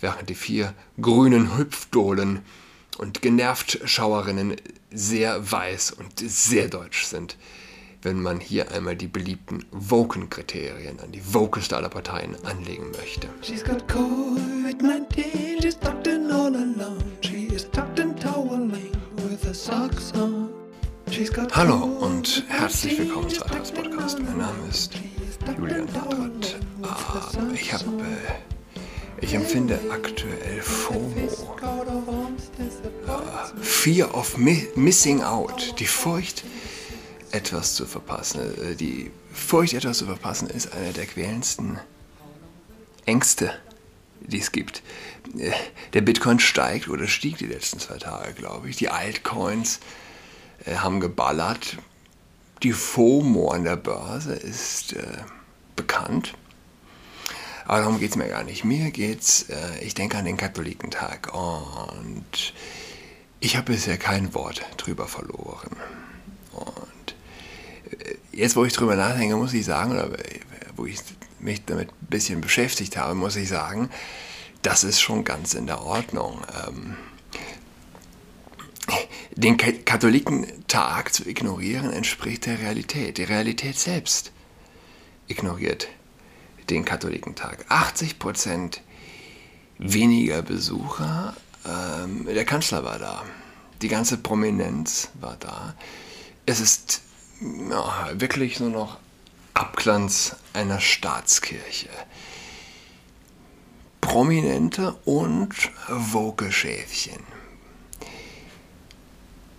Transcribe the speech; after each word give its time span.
während 0.00 0.28
die 0.28 0.34
vier 0.34 0.74
grünen 1.00 1.56
Hüpfdohlen 1.56 2.42
und 2.98 3.22
genervt 3.22 3.80
Schauerinnen 3.84 4.56
sehr 4.90 5.50
weiß 5.50 5.92
und 5.92 6.18
sehr 6.18 6.68
deutsch 6.68 7.04
sind, 7.04 7.36
wenn 8.02 8.22
man 8.22 8.40
hier 8.40 8.70
einmal 8.72 8.96
die 8.96 9.08
beliebten 9.08 9.64
Woken-Kriterien 9.72 11.00
an 11.00 11.12
die 11.12 11.34
wokeste 11.34 11.76
aller 11.76 11.88
Parteien 11.88 12.36
anlegen 12.44 12.90
möchte. 12.92 13.28
She's 13.42 13.64
got 13.64 13.86
COVID-19, 13.88 15.62
she's 15.62 15.78
tucked 15.78 16.06
in 16.06 16.30
all 16.30 16.54
alone. 16.54 17.02
She 17.22 17.46
is 17.46 17.68
tucked 17.70 17.98
in 17.98 18.14
toweling 18.16 18.92
with 19.16 19.44
her 19.44 19.54
socks 19.54 20.12
on. 20.14 20.50
Hallo 21.52 21.84
und 21.84 22.44
herzlich 22.48 22.98
willkommen 22.98 23.30
zu 23.30 23.44
Atlas 23.46 23.70
Podcast. 23.70 24.18
Mein 24.18 24.38
Name 24.38 24.68
ist 24.68 24.92
Julian 25.56 25.86
Hartrat. 25.94 26.56
Ah, 26.82 27.30
ich 27.54 27.72
habe 27.72 27.84
äh, 28.02 28.55
ich 29.20 29.34
empfinde 29.34 29.78
aktuell 29.90 30.60
FOMO. 30.60 31.56
Uh, 33.06 33.62
Fear 33.62 34.14
of 34.14 34.36
mi 34.36 34.66
Missing 34.74 35.22
Out. 35.22 35.78
Die 35.78 35.86
Furcht, 35.86 36.44
etwas 37.30 37.74
zu 37.74 37.86
verpassen. 37.86 38.40
Äh, 38.62 38.74
die 38.74 39.10
Furcht, 39.32 39.74
etwas 39.74 39.98
zu 39.98 40.06
verpassen, 40.06 40.48
ist 40.48 40.72
eine 40.72 40.92
der 40.92 41.06
quälendsten 41.06 41.78
Ängste, 43.04 43.52
die 44.20 44.38
es 44.38 44.52
gibt. 44.52 44.82
Äh, 45.38 45.52
der 45.92 46.02
Bitcoin 46.02 46.38
steigt 46.38 46.88
oder 46.88 47.06
stieg 47.06 47.38
die 47.38 47.46
letzten 47.46 47.78
zwei 47.78 47.98
Tage, 47.98 48.34
glaube 48.34 48.68
ich. 48.68 48.76
Die 48.76 48.88
Altcoins 48.88 49.80
äh, 50.64 50.76
haben 50.76 51.00
geballert. 51.00 51.78
Die 52.62 52.72
FOMO 52.72 53.50
an 53.50 53.64
der 53.64 53.76
Börse 53.76 54.34
ist 54.34 54.94
äh, 54.94 55.18
bekannt. 55.74 56.34
Aber 57.66 57.80
darum 57.80 57.98
geht 57.98 58.10
es 58.10 58.16
mir 58.16 58.28
gar 58.28 58.44
nicht. 58.44 58.64
Mir 58.64 58.90
geht's, 58.90 59.48
äh, 59.50 59.78
ich 59.80 59.94
denke 59.94 60.16
an 60.18 60.24
den 60.24 60.36
Katholikentag 60.36 61.32
und 61.34 62.54
ich 63.40 63.56
habe 63.56 63.72
bisher 63.72 63.98
kein 63.98 64.34
Wort 64.34 64.64
drüber 64.76 65.08
verloren. 65.08 65.76
Und 66.52 67.14
äh, 67.98 68.14
jetzt, 68.32 68.56
wo 68.56 68.64
ich 68.64 68.72
drüber 68.72 68.94
nachdenke, 68.94 69.36
muss 69.36 69.52
ich 69.52 69.64
sagen, 69.64 69.92
oder 69.92 70.10
wo 70.76 70.86
ich 70.86 70.98
mich 71.40 71.64
damit 71.64 71.90
ein 71.90 72.06
bisschen 72.08 72.40
beschäftigt 72.40 72.96
habe, 72.96 73.14
muss 73.14 73.36
ich 73.36 73.48
sagen, 73.48 73.90
das 74.62 74.84
ist 74.84 75.00
schon 75.00 75.24
ganz 75.24 75.54
in 75.54 75.66
der 75.66 75.82
Ordnung. 75.82 76.42
Ähm, 76.66 76.96
den 79.32 79.56
Katholikentag 79.56 81.12
zu 81.12 81.28
ignorieren 81.28 81.92
entspricht 81.92 82.46
der 82.46 82.60
Realität. 82.60 83.18
Die 83.18 83.24
Realität 83.24 83.78
selbst 83.78 84.32
ignoriert 85.28 85.88
den 86.70 86.84
Katholikentag. 86.84 87.64
80 87.68 88.18
Prozent 88.18 88.82
weniger 89.78 90.42
Besucher. 90.42 91.34
Ähm, 91.64 92.26
der 92.26 92.44
Kanzler 92.44 92.84
war 92.84 92.98
da. 92.98 93.24
Die 93.82 93.88
ganze 93.88 94.16
Prominenz 94.16 95.08
war 95.20 95.36
da. 95.38 95.74
Es 96.46 96.60
ist 96.60 97.02
ja, 97.40 98.08
wirklich 98.14 98.60
nur 98.60 98.70
noch 98.70 98.98
Abglanz 99.54 100.36
einer 100.52 100.80
Staatskirche. 100.80 101.88
Prominente 104.00 104.92
und 105.04 105.54
Woke-Schäfchen. 105.88 107.20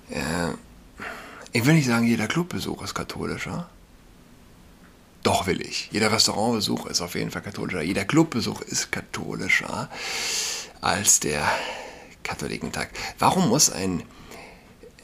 Äh, 0.10 0.54
ich 1.52 1.66
will 1.66 1.74
nicht 1.74 1.88
sagen, 1.88 2.06
jeder 2.06 2.28
Clubbesuch 2.28 2.84
ist 2.84 2.94
katholischer. 2.94 3.70
Doch 5.24 5.48
will 5.48 5.62
ich. 5.62 5.90
Jeder 5.92 6.12
Restaurantbesuch 6.12 6.86
ist 6.86 7.02
auf 7.02 7.16
jeden 7.16 7.32
Fall 7.32 7.42
katholischer. 7.42 7.82
Jeder 7.82 8.06
Clubbesuch 8.06 8.62
ist 8.62 8.92
katholischer 8.92 9.90
als 10.82 11.20
der 11.20 11.46
Katholikentag. 12.24 12.90
Warum 13.20 13.50
muss 13.50 13.70
ein 13.70 14.04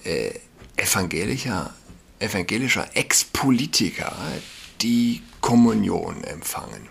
äh, 0.04 0.32
evangelischer, 0.76 1.74
evangelischer 2.20 2.96
Ex-Politiker 2.96 4.16
die 4.82 5.24
Kommunion 5.42 6.24
empfangen 6.24 6.88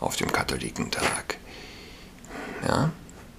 auf 0.00 0.16
dem 0.16 0.32
Katholikentag? 0.32 1.38
Ja? 2.66 2.92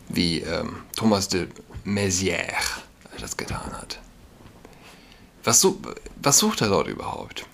Wie 0.09 0.39
ähm, 0.41 0.77
Thomas 0.95 1.27
de 1.27 1.47
Maizière 1.85 2.81
das 3.19 3.37
getan 3.37 3.71
hat. 3.73 3.99
Was, 5.43 5.65
was 6.21 6.37
sucht 6.37 6.61
er 6.61 6.69
dort 6.69 6.87
überhaupt? 6.87 7.45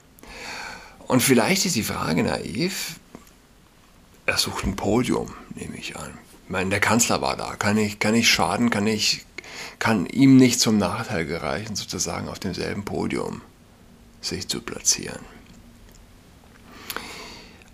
Und 1.07 1.21
vielleicht 1.21 1.65
ist 1.65 1.75
die 1.75 1.83
Frage 1.83 2.23
naiv, 2.23 2.99
er 4.25 4.37
sucht 4.37 4.65
ein 4.65 4.75
Podium, 4.75 5.33
nehme 5.55 5.75
ich 5.75 5.97
an. 5.97 6.17
Ich 6.45 6.49
meine, 6.49 6.69
der 6.69 6.79
Kanzler 6.79 7.21
war 7.21 7.35
da. 7.35 7.55
Kann 7.55 7.77
ich, 7.77 7.99
kann 7.99 8.15
ich 8.15 8.29
schaden, 8.29 8.69
kann, 8.69 8.87
ich, 8.87 9.25
kann 9.79 10.05
ihm 10.05 10.37
nicht 10.37 10.59
zum 10.59 10.77
Nachteil 10.77 11.25
gereichen, 11.25 11.75
sozusagen 11.75 12.27
auf 12.29 12.39
demselben 12.39 12.85
Podium 12.85 13.41
sich 14.21 14.47
zu 14.47 14.61
platzieren. 14.61 15.19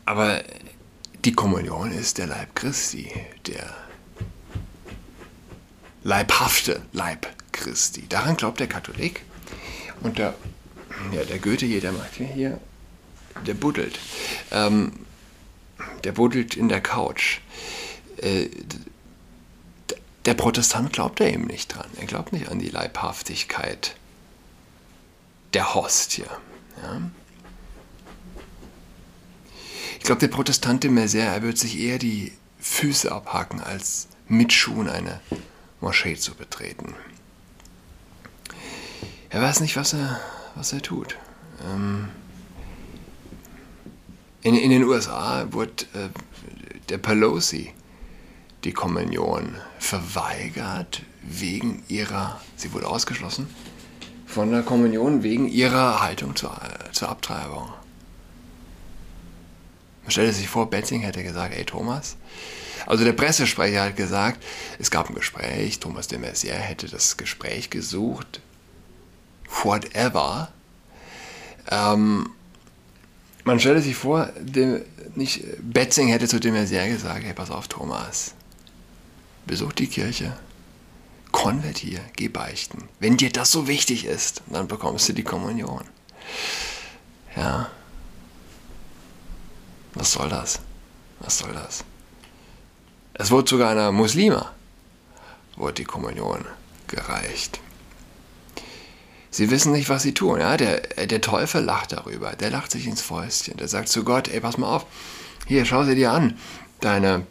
Aber 0.06 0.44
die 1.24 1.34
Kommunion 1.34 1.92
ist 1.92 2.18
der 2.18 2.28
Leib 2.28 2.56
Christi, 2.56 3.12
der 3.46 3.76
leibhafte 6.04 6.82
Leib 6.94 7.28
Christi. 7.52 8.08
Daran 8.08 8.38
glaubt 8.38 8.60
der 8.60 8.68
Katholik. 8.68 9.22
Und 10.02 10.18
der, 10.18 10.34
ja, 11.12 11.24
der 11.26 11.40
Goethe 11.40 11.66
hier, 11.66 11.82
der 11.82 11.92
macht 11.92 12.16
hier 12.16 12.60
der 13.46 13.54
buddelt. 13.54 14.00
Ähm, 14.52 14.92
der 16.04 16.12
buddelt 16.12 16.56
in 16.56 16.70
der 16.70 16.82
Couch. 16.82 17.40
Äh, 18.18 18.50
der 20.26 20.34
Protestant 20.34 20.94
glaubt 20.94 21.20
da 21.20 21.26
eben 21.26 21.46
nicht 21.46 21.76
dran. 21.76 21.90
Er 21.98 22.06
glaubt 22.06 22.34
nicht 22.34 22.50
an 22.50 22.60
die 22.60 22.70
Leibhaftigkeit 22.70 23.96
der 25.54 25.74
Hostie. 25.74 26.26
Ja? 26.84 27.02
Ich 29.98 30.06
glaube, 30.06 30.20
der 30.20 30.28
Protestant 30.28 30.86
immer 30.86 31.08
sehr, 31.08 31.32
er 31.32 31.42
wird 31.42 31.58
sich 31.58 31.80
eher 31.80 32.00
die 32.00 32.32
Füße 32.60 33.12
abhaken, 33.12 33.62
als 33.62 34.08
mit 34.28 34.54
Schuhen 34.54 34.90
eine 34.90 35.20
Moschee 35.82 36.16
zu 36.16 36.36
betreten. 36.36 36.94
Er 39.30 39.42
weiß 39.42 39.60
nicht, 39.60 39.76
was 39.76 39.94
er, 39.94 40.20
was 40.56 40.74
er 40.74 40.82
tut. 40.82 41.18
Ähm, 41.64 42.10
in, 44.42 44.56
in 44.56 44.70
den 44.70 44.84
USA 44.84 45.48
wurde 45.52 45.84
äh, 45.94 46.10
der 46.90 46.98
Pelosi 46.98 47.74
die 48.64 48.74
Kommunion 48.74 49.56
verweigert 49.80 51.04
wegen 51.22 51.84
ihrer, 51.88 52.42
sie 52.56 52.74
wurde 52.74 52.88
ausgeschlossen 52.88 53.48
von 54.26 54.52
der 54.52 54.62
Kommunion 54.62 55.24
wegen 55.24 55.48
ihrer 55.48 56.02
Haltung 56.02 56.36
zur, 56.36 56.52
äh, 56.52 56.92
zur 56.92 57.10
Abtreibung. 57.10 57.68
Man 60.04 60.12
stellt 60.12 60.36
sich 60.36 60.48
vor, 60.48 60.70
Betzing 60.70 61.02
hätte 61.02 61.24
gesagt, 61.24 61.56
ey 61.56 61.66
Thomas, 61.66 62.16
also 62.86 63.04
der 63.04 63.14
Pressesprecher 63.14 63.84
hat 63.84 63.96
gesagt, 63.96 64.44
es 64.78 64.90
gab 64.92 65.10
ein 65.10 65.16
Gespräch, 65.16 65.80
Thomas 65.80 66.08
de 66.08 66.20
Maizière 66.20 66.54
hätte 66.54 66.88
das 66.88 67.18
Gespräch 67.18 67.70
gesucht, 67.70 68.42
whatever. 69.64 70.52
Ähm, 71.70 72.32
man 73.50 73.60
stelle 73.60 73.82
sich 73.82 73.96
vor, 73.96 74.30
dem, 74.40 74.84
nicht 75.16 75.44
Betzing 75.60 76.08
hätte 76.10 76.28
zu 76.28 76.40
dem 76.40 76.66
sehr 76.68 76.88
gesagt, 76.88 77.24
hey, 77.24 77.34
pass 77.34 77.50
auf, 77.50 77.68
Thomas, 77.68 78.36
besuch 79.48 79.74
die 79.74 79.88
Kirche, 79.88 80.38
konvertier, 81.32 82.00
geh 82.16 82.28
beichten. 82.28 82.88
Wenn 83.00 83.18
dir 83.18 83.32
das 83.32 83.52
so 83.52 83.68
wichtig 83.68 84.06
ist, 84.06 84.44
dann 84.48 84.68
bekommst 84.68 85.10
du 85.10 85.14
die 85.14 85.24
Kommunion. 85.24 85.84
Ja. 87.36 87.72
Was 89.96 90.12
soll 90.12 90.30
das? 90.30 90.60
Was 91.20 91.40
soll 91.40 91.54
das? 91.54 91.84
Es 93.16 93.32
wurde 93.32 93.50
sogar 93.50 93.72
einer 93.72 93.92
Muslima, 93.92 94.54
wurde 95.56 95.74
die 95.74 95.86
Kommunion 95.86 96.46
gereicht. 96.86 97.60
Sie 99.32 99.52
wissen 99.52 99.72
nicht, 99.72 99.90
was 99.90 100.04
sie 100.04 100.14
tun. 100.14 100.40
Ja? 100.40 100.58
Der, 100.58 100.80
der 101.06 101.22
Teufel 101.22 101.64
lacht 101.64 101.92
darüber. 101.92 102.32
Der 102.32 102.50
lacht 102.50 102.72
sich 102.72 102.88
ins 102.88 103.02
Fäustchen. 103.02 103.58
Der 103.58 103.68
sagt 103.68 103.90
zu 103.90 104.04
Gott, 104.04 104.28
ey, 104.28 104.40
pass 104.40 104.58
mal 104.58 104.76
auf. 104.76 104.86
Hier, 105.48 105.66
schau 105.66 105.84
sie 105.84 105.96
dir 105.96 106.12
an. 106.12 106.38
Deine, 106.80 107.26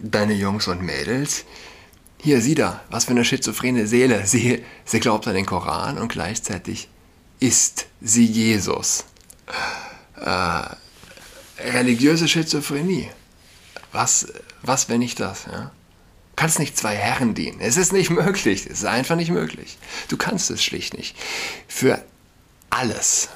deine 0.00 0.34
Jungs 0.34 0.68
und 0.68 0.82
Mädels. 0.82 1.44
Hier, 2.20 2.40
sieh 2.40 2.56
da, 2.56 2.80
was 2.90 3.04
für 3.04 3.12
eine 3.12 3.24
schizophrene 3.24 3.86
Seele. 3.86 4.26
Sie, 4.26 4.64
sie 4.84 5.00
glaubt 5.00 5.28
an 5.28 5.34
den 5.34 5.46
Koran 5.46 5.98
und 5.98 6.08
gleichzeitig 6.08 6.88
ist 7.38 7.86
sie 8.00 8.26
Jesus. 8.26 9.04
Äh, 10.16 10.62
religiöse 11.60 12.26
Schizophrenie. 12.26 13.08
Was, 13.92 14.26
was, 14.62 14.88
wenn 14.88 14.98
nicht 14.98 15.20
das? 15.20 15.46
Ja? 15.46 15.70
Kannst 16.38 16.60
nicht 16.60 16.78
zwei 16.78 16.94
Herren 16.94 17.34
dienen. 17.34 17.60
Es 17.60 17.76
ist 17.76 17.92
nicht 17.92 18.10
möglich. 18.22 18.66
Es 18.66 18.78
ist 18.78 18.84
einfach 18.84 19.16
nicht 19.16 19.32
möglich. 19.32 19.76
Du 20.06 20.16
kannst 20.16 20.50
es 20.50 20.62
schlicht 20.62 20.96
nicht. 20.96 21.16
Für 21.66 22.04
alles 22.70 23.28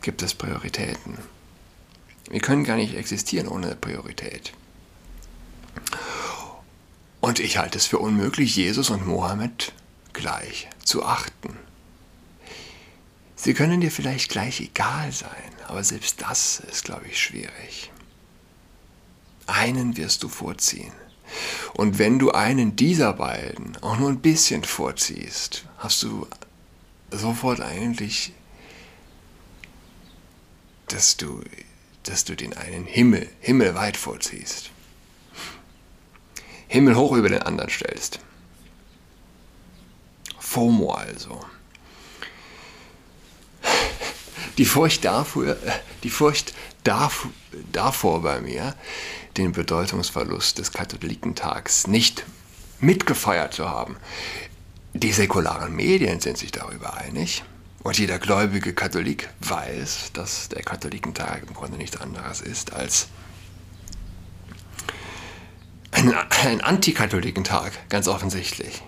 gibt 0.00 0.22
es 0.22 0.32
Prioritäten. 0.32 1.18
Wir 2.30 2.40
können 2.40 2.64
gar 2.64 2.76
nicht 2.76 2.94
existieren 2.94 3.46
ohne 3.46 3.76
Priorität. 3.76 4.54
Und 7.20 7.40
ich 7.40 7.58
halte 7.58 7.76
es 7.76 7.86
für 7.86 7.98
unmöglich, 7.98 8.56
Jesus 8.56 8.88
und 8.88 9.06
Mohammed 9.06 9.72
gleich 10.14 10.68
zu 10.82 11.04
achten. 11.04 11.56
Sie 13.36 13.52
können 13.52 13.82
dir 13.82 13.90
vielleicht 13.90 14.30
gleich 14.30 14.60
egal 14.60 15.12
sein, 15.12 15.52
aber 15.68 15.84
selbst 15.84 16.22
das 16.22 16.60
ist, 16.60 16.84
glaube 16.84 17.06
ich, 17.06 17.20
schwierig. 17.20 17.90
Einen 19.46 19.96
wirst 19.98 20.22
du 20.22 20.28
vorziehen. 20.28 20.92
Und 21.74 21.98
wenn 21.98 22.18
du 22.18 22.30
einen 22.30 22.76
dieser 22.76 23.12
beiden 23.12 23.76
auch 23.82 23.98
nur 23.98 24.08
ein 24.08 24.20
bisschen 24.20 24.64
vorziehst, 24.64 25.64
hast 25.78 26.02
du 26.02 26.26
sofort 27.10 27.60
eigentlich, 27.60 28.32
dass 30.88 31.16
du, 31.16 31.42
dass 32.02 32.24
du 32.24 32.34
den 32.34 32.54
einen 32.54 32.84
Himmel, 32.84 33.28
himmelweit 33.40 33.96
vorziehst. 33.96 34.70
Himmel 36.68 36.96
hoch 36.96 37.12
über 37.12 37.28
den 37.28 37.42
anderen 37.42 37.70
stellst. 37.70 38.18
FOMO 40.38 40.92
also. 40.92 41.44
Die 44.58 44.64
Furcht 44.64 45.04
davor, 45.04 45.56
die 46.02 46.10
Furcht 46.10 46.52
davor 46.84 48.22
bei 48.22 48.40
mir, 48.40 48.74
den 49.36 49.52
Bedeutungsverlust 49.52 50.58
des 50.58 50.72
Katholikentags 50.72 51.86
nicht 51.86 52.24
mitgefeiert 52.80 53.54
zu 53.54 53.70
haben. 53.70 53.96
Die 54.92 55.12
säkularen 55.12 55.74
Medien 55.74 56.20
sind 56.20 56.36
sich 56.36 56.52
darüber 56.52 56.94
einig. 56.94 57.44
Und 57.82 57.98
jeder 57.98 58.18
gläubige 58.18 58.74
Katholik 58.74 59.28
weiß, 59.40 60.10
dass 60.12 60.48
der 60.48 60.62
Katholikentag 60.62 61.42
im 61.48 61.54
Grunde 61.54 61.78
nichts 61.78 61.96
anderes 61.96 62.40
ist 62.40 62.72
als 62.72 63.08
ein, 65.90 66.14
ein 66.44 66.60
Antikatholiken-Tag, 66.60 67.88
ganz 67.88 68.06
offensichtlich. 68.06 68.82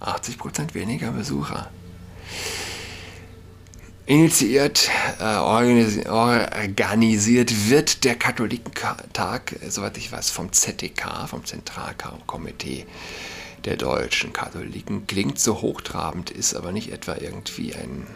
80% 0.00 0.74
weniger 0.74 1.10
Besucher. 1.12 1.70
Initiiert, 4.08 4.90
äh, 5.20 5.36
organisiert 5.36 7.68
wird 7.68 8.04
der 8.04 8.14
Katholikentag, 8.14 9.52
äh, 9.60 9.70
soweit 9.70 9.98
ich 9.98 10.10
weiß, 10.10 10.30
vom 10.30 10.50
ZDK, 10.50 11.28
vom 11.28 11.44
Zentralkomitee 11.44 12.86
der 13.66 13.76
deutschen 13.76 14.32
Katholiken. 14.32 15.06
Klingt 15.06 15.38
so 15.38 15.60
hochtrabend, 15.60 16.30
ist 16.30 16.54
aber 16.54 16.72
nicht 16.72 16.90
etwa 16.90 17.16
irgendwie 17.16 17.74
ein, 17.74 18.06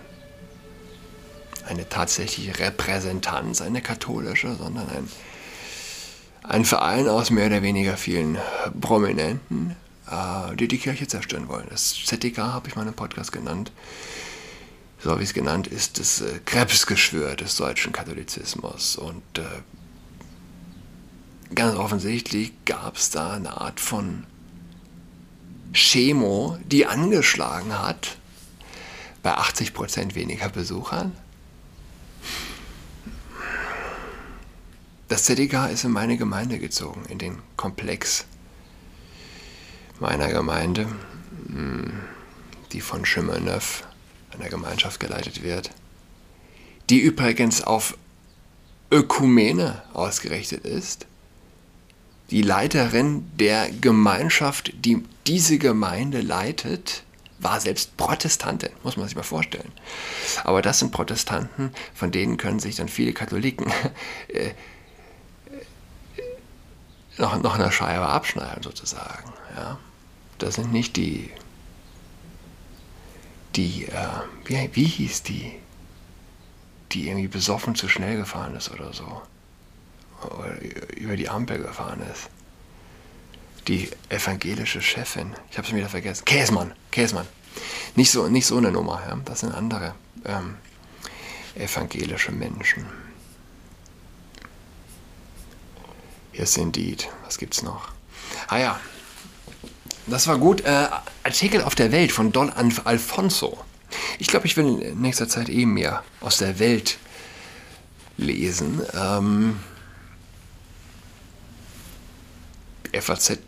eine 1.68 1.86
tatsächliche 1.86 2.58
Repräsentanz, 2.58 3.60
eine 3.60 3.82
katholische, 3.82 4.54
sondern 4.54 4.88
ein, 4.88 5.10
ein 6.42 6.64
Verein 6.64 7.06
aus 7.06 7.28
mehr 7.28 7.48
oder 7.48 7.60
weniger 7.60 7.98
vielen 7.98 8.38
Prominenten, 8.80 9.76
äh, 10.10 10.56
die 10.56 10.68
die 10.68 10.78
Kirche 10.78 11.06
zerstören 11.06 11.48
wollen. 11.48 11.66
Das 11.68 12.02
ZDK 12.06 12.38
habe 12.38 12.68
ich 12.68 12.76
mal 12.76 12.86
im 12.86 12.94
Podcast 12.94 13.30
genannt 13.30 13.72
so 15.02 15.10
habe 15.10 15.22
ich 15.22 15.31
es 15.31 15.34
genannt, 15.34 15.66
ist 15.66 15.99
das 15.99 16.20
äh, 16.20 16.38
Krebsgeschwür 16.44 17.34
des 17.34 17.56
deutschen 17.56 17.93
Katholizismus. 17.93 18.94
Und 18.94 19.22
äh, 19.37 19.43
ganz 21.54 21.76
offensichtlich 21.76 22.52
gab 22.64 22.96
es 22.96 23.10
da 23.10 23.32
eine 23.32 23.60
Art 23.60 23.81
von 23.81 24.25
Chemo, 25.72 26.56
die 26.64 26.87
angeschlagen 26.87 27.76
hat 27.76 28.16
bei 29.25 29.37
80% 29.37 30.14
weniger 30.14 30.49
Besuchern. 30.49 31.12
Das 35.08 35.25
ZDK 35.25 35.69
ist 35.70 35.84
in 35.84 35.90
meine 35.90 36.16
Gemeinde 36.16 36.58
gezogen, 36.58 37.04
in 37.08 37.19
den 37.19 37.38
Komplex 37.56 38.25
meiner 39.99 40.28
Gemeinde, 40.28 40.87
hm, 41.49 41.93
die 42.72 42.81
von 42.81 43.04
Schimmelneuf 43.04 43.84
einer 44.34 44.49
Gemeinschaft 44.49 45.00
geleitet 45.00 45.43
wird, 45.43 45.70
die 46.90 46.99
übrigens 46.99 47.62
auf 47.62 47.96
Ökumene 48.90 49.82
ausgerichtet 49.94 50.64
ist. 50.64 51.06
Die 52.31 52.43
Leiterin 52.43 53.31
der 53.38 53.70
Gemeinschaft, 53.70 54.73
die 54.84 55.05
diese 55.26 55.58
Gemeinde 55.58 56.20
leitet, 56.20 57.05
war 57.38 57.61
selbst 57.61 57.96
Protestantin, 57.96 58.70
muss 58.84 58.96
man 58.96 59.06
sich 59.06 59.17
mal 59.17 59.23
vorstellen. 59.23 59.73
Aber 60.44 60.62
das 60.62 60.78
sind 60.78 60.93
Protestanten, 60.93 61.73
von 61.94 62.12
denen 62.12 62.37
können 62.37 62.61
sich 62.61 62.76
dann 62.76 62.88
viele 62.88 63.12
Katholiken 63.12 63.73
äh, 64.28 64.49
äh, 64.49 64.52
noch, 67.19 67.40
noch 67.43 67.58
eine 67.58 67.73
Scheibe 67.73 68.06
abschneiden, 68.06 68.62
sozusagen. 68.62 69.32
Ja? 69.56 69.78
Das 70.38 70.55
sind 70.55 70.73
nicht 70.73 70.96
die 70.96 71.31
die, 73.56 73.87
äh, 73.87 74.08
wie, 74.44 74.70
wie 74.72 74.84
hieß 74.84 75.22
die? 75.22 75.58
Die 76.93 77.08
irgendwie 77.08 77.28
besoffen 77.28 77.75
zu 77.75 77.88
schnell 77.88 78.16
gefahren 78.16 78.54
ist 78.56 78.70
oder 78.70 78.93
so. 78.93 79.22
Oder 80.22 80.56
über 80.96 81.16
die 81.16 81.28
Ampel 81.28 81.58
gefahren 81.58 82.02
ist. 82.12 82.28
Die 83.69 83.90
evangelische 84.08 84.82
Chefin. 84.82 85.34
Ich 85.50 85.58
habe 85.58 85.66
es 85.66 85.75
wieder 85.75 85.88
vergessen. 85.88 86.25
Käsmann. 86.25 86.72
Käsmann. 86.90 87.26
Nicht 87.96 88.10
so, 88.10 88.28
nicht 88.28 88.46
so 88.46 88.56
eine 88.56 88.70
Nummer. 88.70 89.02
Ja? 89.06 89.19
Das 89.25 89.40
sind 89.40 89.54
andere 89.54 89.94
ähm, 90.25 90.56
evangelische 91.54 92.32
Menschen. 92.32 92.87
Yes, 96.32 96.56
indeed. 96.56 97.08
Was 97.25 97.38
gibt's 97.38 97.62
noch? 97.62 97.88
Ah 98.49 98.58
ja, 98.58 98.81
das 100.06 100.26
war 100.26 100.38
gut. 100.38 100.62
Äh, 100.62 100.88
Artikel 101.22 101.62
auf 101.62 101.75
der 101.75 101.93
Welt 101.93 102.12
von 102.12 102.32
Don 102.32 102.50
Alfonso. 102.50 103.58
Ich 104.19 104.26
glaube, 104.26 104.46
ich 104.46 104.56
will 104.56 104.81
in 104.81 105.00
nächster 105.00 105.28
Zeit 105.28 105.49
eh 105.49 105.66
mehr 105.66 106.02
aus 106.20 106.38
der 106.38 106.58
Welt 106.58 106.99
lesen. 108.16 108.81
Ähm, 108.94 109.60
FAZ 112.93 113.38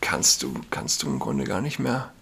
kannst 0.00 0.42
du, 0.42 0.54
kannst 0.70 1.02
du 1.02 1.06
im 1.06 1.18
Grunde 1.18 1.44
gar 1.44 1.60
nicht 1.60 1.78
mehr 1.78 2.12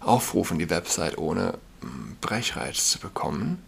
aufrufen, 0.00 0.58
die 0.58 0.70
Website, 0.70 1.18
ohne 1.18 1.58
hm, 1.80 2.16
Brechreiz 2.20 2.90
zu 2.90 2.98
bekommen. 2.98 3.62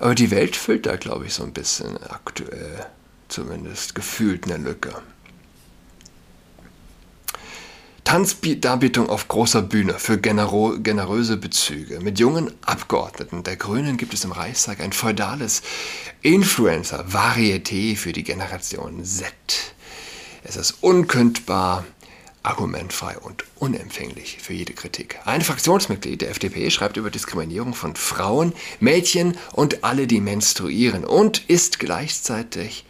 Aber 0.00 0.14
die 0.14 0.30
Welt 0.30 0.56
füllt 0.56 0.86
da, 0.86 0.96
glaube 0.96 1.26
ich, 1.26 1.34
so 1.34 1.42
ein 1.42 1.52
bisschen 1.52 2.02
aktuell, 2.04 2.86
zumindest 3.28 3.94
gefühlt 3.94 4.44
eine 4.44 4.56
Lücke. 4.56 4.94
Tanzdarbietung 8.12 9.08
auf 9.08 9.26
großer 9.28 9.62
Bühne 9.62 9.94
für 9.94 10.18
genero 10.18 10.74
generöse 10.78 11.38
Bezüge. 11.38 11.98
Mit 12.00 12.18
jungen 12.20 12.52
Abgeordneten 12.60 13.42
der 13.42 13.56
Grünen 13.56 13.96
gibt 13.96 14.12
es 14.12 14.24
im 14.24 14.32
Reichstag 14.32 14.80
ein 14.80 14.92
feudales 14.92 15.62
Influencer-Varieté 16.20 17.96
für 17.96 18.12
die 18.12 18.22
Generation 18.22 19.02
Z. 19.02 19.32
Es 20.44 20.56
ist 20.56 20.82
unkündbar, 20.82 21.86
argumentfrei 22.42 23.16
und 23.16 23.44
unempfänglich 23.58 24.36
für 24.42 24.52
jede 24.52 24.74
Kritik. 24.74 25.18
Ein 25.24 25.40
Fraktionsmitglied 25.40 26.20
der 26.20 26.32
FDP 26.32 26.68
schreibt 26.68 26.98
über 26.98 27.10
Diskriminierung 27.10 27.72
von 27.72 27.96
Frauen, 27.96 28.52
Mädchen 28.78 29.38
und 29.52 29.84
alle, 29.84 30.06
die 30.06 30.20
menstruieren 30.20 31.06
und 31.06 31.48
ist 31.48 31.78
gleichzeitig 31.78 32.84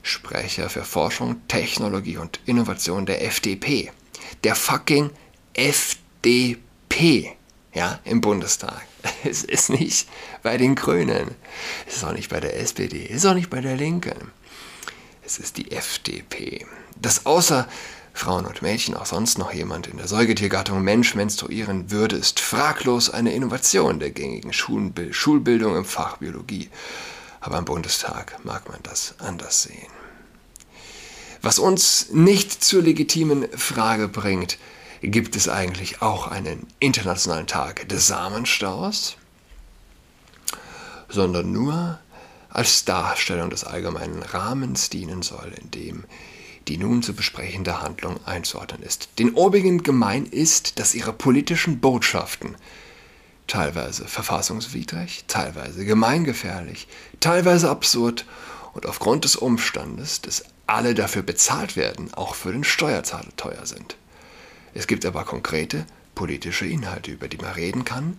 Sprecher 0.00 0.70
für 0.70 0.84
Forschung, 0.84 1.46
Technologie 1.46 2.16
und 2.16 2.40
Innovation 2.46 3.04
der 3.04 3.22
FDP 3.22 3.92
der 4.44 4.54
fucking 4.54 5.10
FDP 5.54 7.36
ja, 7.74 8.00
im 8.04 8.20
Bundestag. 8.20 8.86
Es 9.24 9.44
ist 9.44 9.70
nicht 9.70 10.08
bei 10.42 10.56
den 10.56 10.74
Grünen. 10.74 11.34
Es 11.86 11.96
ist 11.96 12.04
auch 12.04 12.12
nicht 12.12 12.28
bei 12.28 12.40
der 12.40 12.58
SPD. 12.58 13.06
Es 13.08 13.18
ist 13.18 13.26
auch 13.26 13.34
nicht 13.34 13.50
bei 13.50 13.60
der 13.60 13.76
Linken. 13.76 14.30
Es 15.24 15.38
ist 15.38 15.56
die 15.56 15.72
FDP. 15.72 16.66
Dass 17.00 17.26
außer 17.26 17.68
Frauen 18.12 18.46
und 18.46 18.62
Mädchen 18.62 18.96
auch 18.96 19.06
sonst 19.06 19.38
noch 19.38 19.52
jemand 19.52 19.86
in 19.86 19.96
der 19.96 20.06
Säugetiergattung 20.06 20.82
Mensch 20.82 21.14
menstruieren 21.14 21.90
würde, 21.90 22.16
ist 22.16 22.40
fraglos 22.40 23.10
eine 23.10 23.32
Innovation 23.32 23.98
der 23.98 24.10
gängigen 24.10 24.52
Schulbildung 24.52 25.76
im 25.76 25.84
Fach 25.84 26.18
Biologie. 26.18 26.68
Aber 27.40 27.58
im 27.58 27.64
Bundestag 27.64 28.38
mag 28.44 28.68
man 28.68 28.80
das 28.82 29.14
anders 29.18 29.62
sehen. 29.62 30.01
Was 31.42 31.58
uns 31.58 32.10
nicht 32.10 32.62
zur 32.62 32.82
legitimen 32.82 33.48
Frage 33.56 34.06
bringt, 34.06 34.58
gibt 35.02 35.34
es 35.34 35.48
eigentlich 35.48 36.00
auch 36.00 36.28
einen 36.28 36.68
internationalen 36.78 37.48
Tag 37.48 37.88
des 37.88 38.06
Samenstaus, 38.06 39.16
sondern 41.08 41.50
nur 41.50 41.98
als 42.48 42.84
Darstellung 42.84 43.50
des 43.50 43.64
allgemeinen 43.64 44.22
Rahmens 44.22 44.88
dienen 44.88 45.22
soll, 45.22 45.52
in 45.60 45.70
dem 45.72 46.04
die 46.68 46.78
nun 46.78 47.02
zu 47.02 47.12
besprechende 47.12 47.82
Handlung 47.82 48.24
einzuordnen 48.24 48.82
ist. 48.82 49.08
Den 49.18 49.34
obigen 49.34 49.82
gemein 49.82 50.26
ist, 50.26 50.78
dass 50.78 50.94
ihre 50.94 51.12
politischen 51.12 51.80
Botschaften 51.80 52.56
teilweise 53.48 54.06
verfassungswidrig, 54.06 55.24
teilweise 55.26 55.84
gemeingefährlich, 55.84 56.86
teilweise 57.18 57.68
absurd 57.68 58.26
und 58.74 58.86
aufgrund 58.86 59.24
des 59.24 59.34
Umstandes 59.34 60.20
des 60.20 60.44
alle 60.72 60.94
dafür 60.94 61.22
bezahlt 61.22 61.76
werden, 61.76 62.12
auch 62.14 62.34
für 62.34 62.52
den 62.52 62.64
Steuerzahler 62.64 63.36
teuer 63.36 63.66
sind. 63.66 63.96
Es 64.74 64.86
gibt 64.86 65.04
aber 65.04 65.24
konkrete 65.24 65.86
politische 66.14 66.66
Inhalte, 66.66 67.10
über 67.10 67.28
die 67.28 67.38
man 67.38 67.52
reden 67.52 67.84
kann 67.84 68.18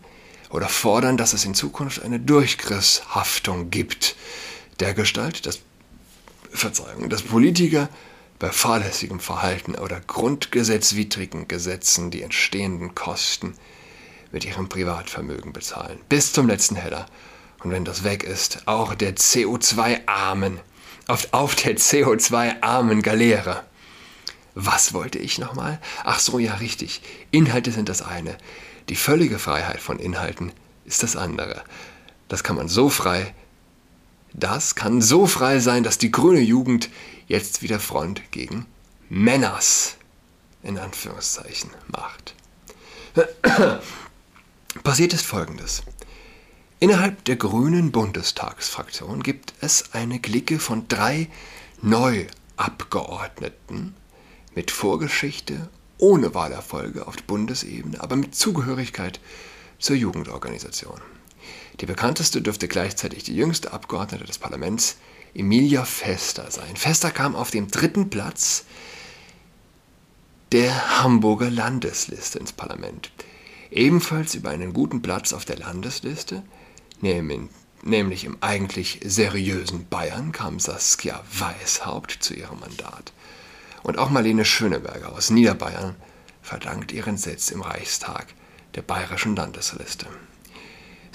oder 0.50 0.70
fordern, 0.70 1.18
dass 1.18 1.34
es 1.34 1.46
in 1.46 1.56
Zukunft 1.56 2.04
eine 2.04 2.20
Durchgrisshaftung 2.20 3.72
gibt, 3.72 4.16
der 4.80 4.94
Gestalt, 4.94 5.46
dass, 5.46 5.60
Verzeihung, 6.52 7.10
dass 7.10 7.24
Politiker 7.24 7.90
bei 8.40 8.50
fahrlässigem 8.50 9.20
Verhalten 9.20 9.76
oder 9.76 10.00
grundgesetzwidrigen 10.00 11.48
Gesetzen 11.48 12.12
die 12.12 12.22
entstehenden 12.22 12.94
Kosten 12.94 13.56
mit 14.32 14.46
ihrem 14.46 14.70
Privatvermögen 14.70 15.54
bezahlen. 15.54 16.00
Bis 16.10 16.34
zum 16.34 16.48
letzten 16.48 16.76
Heller. 16.76 17.06
Und 17.64 17.72
wenn 17.72 17.86
das 17.86 18.04
weg 18.04 18.24
ist, 18.24 18.68
auch 18.68 18.94
der 18.96 19.16
CO2-armen, 19.16 20.60
auf, 21.08 21.28
auf 21.32 21.56
der 21.56 21.78
CO2-armen 21.78 23.02
Galeere. 23.02 23.64
Was 24.56 24.94
wollte 24.94 25.20
ich 25.20 25.40
nochmal? 25.40 25.80
Ach 26.04 26.20
so, 26.20 26.40
ja, 26.40 26.56
richtig. 26.56 27.02
Inhalte 27.32 27.72
sind 27.72 27.90
das 27.90 28.02
eine. 28.02 28.38
Die 28.90 28.96
völlige 28.96 29.40
Freiheit 29.40 29.80
von 29.80 30.00
Inhalten 30.00 30.52
ist 30.86 31.04
das 31.04 31.16
andere. 31.16 31.64
Das 32.28 32.44
kann 32.44 32.56
man 32.56 32.68
so 32.68 32.90
frei, 32.90 33.34
das 34.34 34.74
kann 34.76 35.02
so 35.02 35.28
frei 35.28 35.60
sein, 35.60 35.84
dass 35.84 36.00
die 36.00 36.12
grüne 36.12 36.40
Jugend 36.40 36.90
jetzt 37.28 37.62
wieder 37.62 37.80
Front 37.80 38.32
gegen 38.32 38.66
Männers 39.10 39.96
in 40.64 40.80
Anführungszeichen 40.80 41.70
macht. 41.88 42.34
Passiert 44.84 45.14
ist 45.14 45.26
Folgendes. 45.26 45.84
Innerhalb 46.84 47.24
der 47.24 47.38
grünen 47.38 47.94
Bundestagsfraktion 47.94 49.24
gibt 49.24 49.54
es 49.62 49.94
eine 49.94 50.20
Clique 50.20 50.60
von 50.60 50.86
drei 50.90 51.30
Neuabgeordneten 51.82 53.96
mit 54.54 54.70
Vorgeschichte, 54.70 55.70
ohne 55.98 56.36
Wahlerfolge 56.36 57.08
auf 57.08 57.16
Bundesebene, 57.24 58.02
aber 58.02 58.18
mit 58.18 58.36
Zugehörigkeit 58.36 59.22
zur 59.80 59.96
Jugendorganisation. 59.96 61.00
Die 61.80 61.86
bekannteste 61.86 62.42
dürfte 62.42 62.68
gleichzeitig 62.68 63.24
die 63.24 63.38
jüngste 63.38 63.72
Abgeordnete 63.72 64.26
des 64.26 64.38
Parlaments, 64.38 64.98
Emilia 65.34 65.86
Fester, 65.86 66.52
sein. 66.52 66.76
Fester 66.76 67.12
kam 67.12 67.34
auf 67.34 67.50
dem 67.50 67.70
dritten 67.70 68.10
Platz 68.10 68.66
der 70.52 71.02
Hamburger 71.02 71.50
Landesliste 71.50 72.40
ins 72.40 72.52
Parlament. 72.52 73.10
Ebenfalls 73.72 74.36
über 74.36 74.50
einen 74.50 74.74
guten 74.74 75.02
Platz 75.02 75.32
auf 75.32 75.46
der 75.46 75.56
Landesliste, 75.56 76.44
nämlich 77.04 78.26
im 78.26 78.38
eigentlich 78.42 79.00
seriösen 79.04 79.88
Bayern, 79.88 80.32
kam 80.32 80.60
Saskia 80.60 81.22
Weishaupt 81.38 82.12
zu 82.20 82.34
ihrem 82.34 82.60
Mandat. 82.60 83.14
Und 83.84 83.98
auch 83.98 84.10
Marlene 84.10 84.46
Schöneberger 84.46 85.12
aus 85.12 85.30
Niederbayern 85.30 85.96
verdankt 86.42 86.92
ihren 86.92 87.18
Sitz 87.18 87.52
im 87.52 87.62
Reichstag 87.62 88.28
der 88.76 88.82
bayerischen 88.82 89.36
Landesliste. 89.36 90.08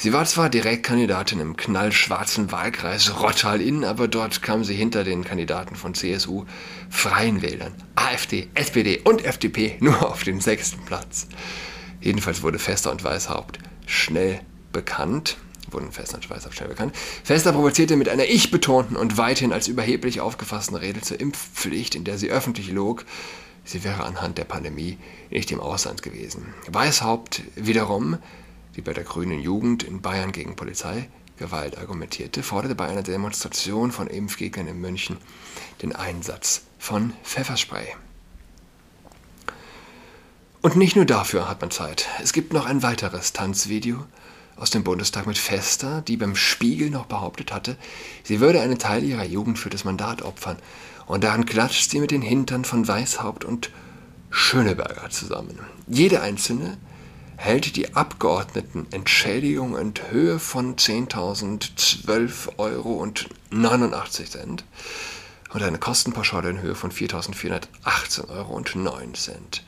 Sie 0.00 0.12
war 0.12 0.24
zwar 0.26 0.48
Direktkandidatin 0.48 1.40
im 1.40 1.56
knallschwarzen 1.56 2.52
Wahlkreis 2.52 3.20
Rottal-Inn, 3.20 3.84
aber 3.84 4.06
dort 4.06 4.42
kam 4.42 4.62
sie 4.62 4.76
hinter 4.76 5.02
den 5.02 5.24
Kandidaten 5.24 5.74
von 5.74 5.94
CSU, 5.94 6.44
Freien 6.88 7.42
Wählern, 7.42 7.74
AfD, 7.96 8.48
SPD 8.54 9.00
und 9.02 9.24
FDP 9.24 9.76
nur 9.80 10.08
auf 10.08 10.22
den 10.22 10.40
sechsten 10.40 10.84
Platz. 10.84 11.26
Jedenfalls 12.00 12.42
wurde 12.42 12.60
Fester 12.60 12.92
und 12.92 13.02
Weißhaupt 13.02 13.58
schnell 13.86 14.40
bekannt, 14.72 15.36
wurden 15.72 15.92
Fester 15.92 16.16
und 16.16 16.28
Weißhaupt 16.28 16.54
schnell 16.54 16.68
bekannt. 16.68 16.94
Fester 17.24 17.52
provozierte 17.52 17.96
mit 17.96 18.08
einer 18.08 18.26
ich-betonten 18.26 18.96
und 18.96 19.16
weithin 19.16 19.52
als 19.52 19.68
überheblich 19.68 20.20
aufgefassten 20.20 20.76
Rede 20.76 21.00
zur 21.00 21.20
Impfpflicht, 21.20 21.94
in 21.94 22.04
der 22.04 22.18
sie 22.18 22.30
öffentlich 22.30 22.70
log, 22.70 23.04
sie 23.64 23.84
wäre 23.84 24.04
anhand 24.04 24.38
der 24.38 24.44
Pandemie 24.44 24.98
nicht 25.30 25.50
im 25.52 25.60
Ausland 25.60 26.02
gewesen. 26.02 26.54
Weißhaupt 26.68 27.42
wiederum 27.56 28.18
die 28.78 28.82
bei 28.82 28.92
der 28.92 29.02
Grünen 29.02 29.40
Jugend 29.40 29.82
in 29.82 30.00
Bayern 30.02 30.30
gegen 30.30 30.54
Polizeigewalt 30.54 31.78
argumentierte, 31.78 32.44
forderte 32.44 32.76
bei 32.76 32.86
einer 32.86 33.02
Demonstration 33.02 33.90
von 33.90 34.06
Impfgegnern 34.06 34.68
in 34.68 34.80
München 34.80 35.16
den 35.82 35.96
Einsatz 35.96 36.62
von 36.78 37.12
Pfefferspray. 37.24 37.88
Und 40.62 40.76
nicht 40.76 40.94
nur 40.94 41.06
dafür 41.06 41.48
hat 41.48 41.60
man 41.60 41.72
Zeit. 41.72 42.06
Es 42.22 42.32
gibt 42.32 42.52
noch 42.52 42.66
ein 42.66 42.84
weiteres 42.84 43.32
Tanzvideo 43.32 44.06
aus 44.58 44.70
dem 44.70 44.84
Bundestag 44.84 45.26
mit 45.26 45.38
Fester, 45.38 46.02
die 46.02 46.16
beim 46.16 46.36
Spiegel 46.36 46.90
noch 46.90 47.06
behauptet 47.06 47.52
hatte, 47.52 47.76
sie 48.24 48.40
würde 48.40 48.60
einen 48.60 48.78
Teil 48.78 49.04
ihrer 49.04 49.24
Jugend 49.24 49.58
für 49.58 49.70
das 49.70 49.84
Mandat 49.84 50.22
opfern. 50.22 50.58
Und 51.06 51.24
daran 51.24 51.46
klatscht 51.46 51.90
sie 51.90 52.00
mit 52.00 52.10
den 52.10 52.22
Hintern 52.22 52.64
von 52.64 52.86
Weißhaupt 52.86 53.44
und 53.44 53.70
Schöneberger 54.30 55.08
zusammen. 55.10 55.58
Jede 55.86 56.20
einzelne 56.20 56.76
hält 57.36 57.76
die 57.76 57.94
Abgeordnetenentschädigung 57.94 59.76
in 59.78 59.94
Höhe 60.10 60.38
von 60.38 60.76
10.012 60.76 62.58
Euro 62.58 62.94
und 62.94 63.28
89 63.50 64.30
Cent 64.30 64.64
und 65.54 65.62
eine 65.62 65.78
Kostenpauschale 65.78 66.50
in 66.50 66.60
Höhe 66.60 66.74
von 66.74 66.90
4.418 66.90 68.28
Euro 68.28 68.54
und 68.54 68.74
9 68.74 69.14
Cent. 69.14 69.62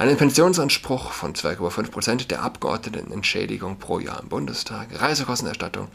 Einen 0.00 0.16
Pensionsanspruch 0.16 1.12
von 1.12 1.34
2,5 1.34 1.90
Prozent 1.90 2.30
der 2.30 2.42
Abgeordnetenentschädigung 2.42 3.78
pro 3.78 3.98
Jahr 3.98 4.22
im 4.22 4.30
Bundestag, 4.30 4.88
Reisekostenerstattung, 4.98 5.88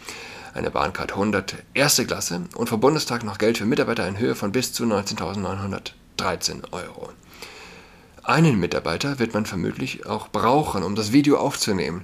eine 0.54 0.70
Bahncard 0.70 1.14
100 1.14 1.56
erste 1.74 2.06
Klasse 2.06 2.44
und 2.54 2.70
vom 2.70 2.80
Bundestag 2.80 3.24
noch 3.24 3.40
Geld 3.40 3.58
für 3.58 3.66
Mitarbeiter 3.66 4.08
in 4.08 4.20
Höhe 4.20 4.36
von 4.36 4.52
bis 4.52 4.74
zu 4.74 4.84
19.913 4.84 6.72
Euro. 6.72 7.14
Einen 8.22 8.60
Mitarbeiter 8.60 9.18
wird 9.18 9.34
man 9.34 9.48
vermutlich 9.48 10.06
auch 10.06 10.28
brauchen, 10.28 10.84
um 10.84 10.94
das 10.94 11.12
Video 11.12 11.38
aufzunehmen. 11.40 12.04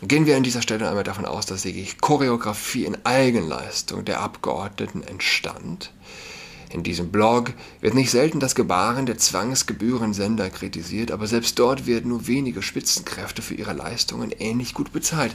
Gehen 0.00 0.24
wir 0.24 0.34
an 0.34 0.44
dieser 0.44 0.62
Stelle 0.62 0.88
einmal 0.88 1.04
davon 1.04 1.26
aus, 1.26 1.44
dass 1.44 1.60
die 1.60 1.88
Choreografie 2.00 2.86
in 2.86 3.04
Eigenleistung 3.04 4.06
der 4.06 4.20
Abgeordneten 4.20 5.02
entstand. 5.02 5.92
In 6.70 6.82
diesem 6.82 7.10
Blog 7.10 7.52
wird 7.80 7.94
nicht 7.94 8.10
selten 8.10 8.40
das 8.40 8.54
Gebaren 8.54 9.06
der 9.06 9.16
Zwangsgebührensender 9.16 10.50
kritisiert, 10.50 11.10
aber 11.10 11.26
selbst 11.26 11.58
dort 11.58 11.86
werden 11.86 12.10
nur 12.10 12.26
wenige 12.26 12.62
Spitzenkräfte 12.62 13.40
für 13.40 13.54
ihre 13.54 13.72
Leistungen 13.72 14.32
ähnlich 14.32 14.74
gut 14.74 14.92
bezahlt. 14.92 15.34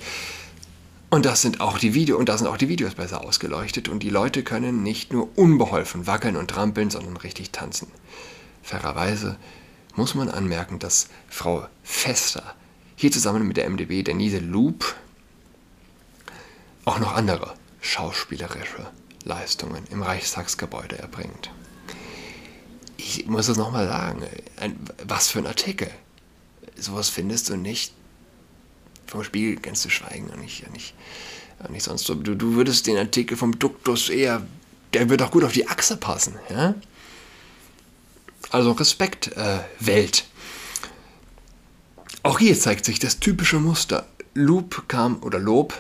Und 1.09 1.25
das 1.25 1.41
sind 1.41 1.61
auch 1.61 1.77
die 1.77 1.93
Video 1.93 2.17
und 2.17 2.29
da 2.29 2.37
sind 2.37 2.47
auch 2.47 2.57
die 2.57 2.69
Videos 2.69 2.95
besser 2.95 3.23
ausgeleuchtet 3.23 3.87
und 3.87 4.01
die 4.03 4.09
Leute 4.09 4.43
können 4.43 4.83
nicht 4.83 5.13
nur 5.13 5.29
unbeholfen 5.35 6.07
wackeln 6.07 6.35
und 6.35 6.49
trampeln, 6.49 6.89
sondern 6.89 7.17
richtig 7.17 7.51
tanzen. 7.51 7.87
Fairerweise 8.61 9.37
muss 9.95 10.15
man 10.15 10.29
anmerken, 10.29 10.79
dass 10.79 11.07
Frau 11.29 11.67
Fester 11.83 12.55
hier 12.95 13.11
zusammen 13.11 13.47
mit 13.47 13.57
der 13.57 13.69
MDB 13.69 14.03
Denise 14.03 14.39
Loop 14.39 14.95
auch 16.85 16.99
noch 16.99 17.15
andere 17.15 17.53
schauspielerische 17.81 18.89
Leistungen 19.23 19.85
im 19.89 20.01
Reichstagsgebäude 20.01 20.97
erbringt. 20.99 21.51
Ich 22.97 23.25
muss 23.25 23.47
es 23.47 23.57
nochmal 23.57 23.87
sagen, 23.87 24.23
ein, 24.57 24.79
was 25.05 25.29
für 25.29 25.39
ein 25.39 25.47
Artikel. 25.47 25.89
Sowas 26.77 27.09
findest 27.09 27.49
du 27.49 27.55
nicht 27.55 27.93
vom 29.07 29.23
Spiegel 29.23 29.57
ganz 29.57 29.81
zu 29.81 29.89
schweigen 29.89 30.29
und 30.29 30.41
nicht, 30.41 30.69
nicht, 30.71 30.95
nicht 31.69 31.83
sonst 31.83 32.05
so. 32.05 32.15
Du, 32.15 32.35
du 32.35 32.55
würdest 32.55 32.87
den 32.87 32.97
Artikel 32.97 33.37
vom 33.37 33.57
Duktus 33.59 34.09
eher, 34.09 34.45
der 34.93 35.09
wird 35.09 35.21
auch 35.21 35.31
gut 35.31 35.43
auf 35.43 35.53
die 35.53 35.67
Achse 35.67 35.97
passen. 35.97 36.35
Ja? 36.49 36.75
Also 38.49 38.71
Respekt, 38.71 39.35
äh, 39.35 39.59
Welt. 39.79 40.25
Auch 42.23 42.39
hier 42.39 42.57
zeigt 42.59 42.85
sich 42.85 42.99
das 42.99 43.19
typische 43.19 43.59
Muster. 43.59 44.07
Loop 44.33 44.85
kam, 44.87 45.21
oder 45.21 45.39
Lob, 45.39 45.73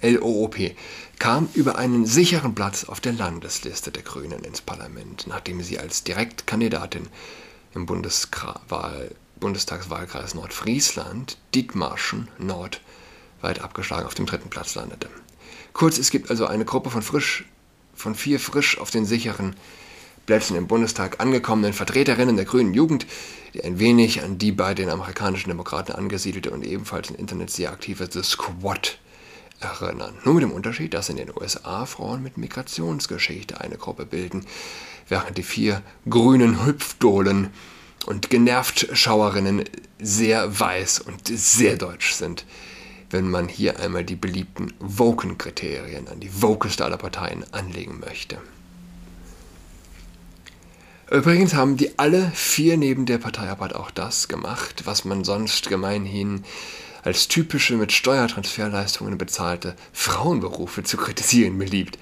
L-O-O-P, 0.00 0.76
kam 1.18 1.48
über 1.54 1.78
einen 1.78 2.06
sicheren 2.06 2.54
Platz 2.54 2.84
auf 2.84 3.00
der 3.00 3.12
Landesliste 3.12 3.90
der 3.90 4.02
Grünen 4.02 4.44
ins 4.44 4.60
Parlament, 4.60 5.26
nachdem 5.26 5.62
sie 5.62 5.78
als 5.78 6.04
Direktkandidatin 6.04 7.08
im 7.74 7.86
Bundeswahl, 7.86 9.10
Bundestagswahlkreis 9.40 10.34
Nordfriesland, 10.34 11.38
Dithmarschen 11.54 12.28
Nord, 12.38 12.80
weit 13.40 13.60
abgeschlagen 13.60 14.06
auf 14.06 14.14
dem 14.14 14.26
dritten 14.26 14.50
Platz 14.50 14.74
landete. 14.74 15.08
Kurz, 15.72 15.98
es 15.98 16.10
gibt 16.10 16.30
also 16.30 16.46
eine 16.46 16.64
Gruppe 16.64 16.90
von 16.90 17.02
frisch, 17.02 17.44
von 17.94 18.14
vier 18.14 18.40
frisch 18.40 18.78
auf 18.78 18.90
den 18.90 19.04
sicheren 19.04 19.56
Plätzen 20.26 20.56
im 20.56 20.66
Bundestag 20.66 21.20
angekommenen 21.20 21.72
Vertreterinnen 21.72 22.36
der 22.36 22.46
grünen 22.46 22.74
Jugend, 22.74 23.06
die 23.54 23.62
ein 23.62 23.78
wenig 23.78 24.22
an 24.22 24.38
die 24.38 24.52
bei 24.52 24.74
den 24.74 24.90
amerikanischen 24.90 25.50
Demokraten 25.50 25.92
angesiedelte 25.92 26.50
und 26.50 26.64
ebenfalls 26.64 27.10
im 27.10 27.16
Internet 27.16 27.50
sehr 27.50 27.70
aktive 27.70 28.08
The 28.10 28.22
Squad 28.22 28.98
erinnern. 29.60 30.14
Nur 30.24 30.34
mit 30.34 30.42
dem 30.42 30.52
Unterschied, 30.52 30.94
dass 30.94 31.08
in 31.08 31.16
den 31.16 31.30
USA 31.34 31.86
Frauen 31.86 32.22
mit 32.22 32.36
Migrationsgeschichte 32.36 33.60
eine 33.60 33.76
Gruppe 33.76 34.06
bilden, 34.06 34.46
während 35.08 35.38
die 35.38 35.42
vier 35.42 35.82
grünen 36.08 36.64
Hüpfdohlen 36.64 37.50
und 38.06 38.30
genervt 38.30 38.88
Schauerinnen 38.92 39.64
sehr 39.98 40.58
weiß 40.58 41.00
und 41.00 41.28
sehr 41.28 41.76
deutsch 41.76 42.12
sind, 42.12 42.44
wenn 43.10 43.30
man 43.30 43.48
hier 43.48 43.80
einmal 43.80 44.04
die 44.04 44.16
beliebten 44.16 44.72
Woken-Kriterien 44.80 46.08
an 46.08 46.20
die 46.20 46.42
wokeste 46.42 46.84
aller 46.84 46.98
Parteien 46.98 47.44
anlegen 47.52 48.00
möchte. 48.00 48.38
Übrigens 51.10 51.54
haben 51.54 51.76
die 51.76 51.98
alle 52.00 52.32
vier 52.34 52.76
neben 52.76 53.06
der 53.06 53.18
Parteiarbeit 53.18 53.76
auch 53.76 53.92
das 53.92 54.26
gemacht, 54.26 54.82
was 54.86 55.04
man 55.04 55.22
sonst 55.22 55.68
gemeinhin 55.68 56.44
als 57.06 57.28
typische 57.28 57.76
mit 57.76 57.92
Steuertransferleistungen 57.92 59.16
bezahlte 59.16 59.76
Frauenberufe 59.92 60.82
zu 60.82 60.96
kritisieren 60.96 61.56
beliebt. 61.56 62.00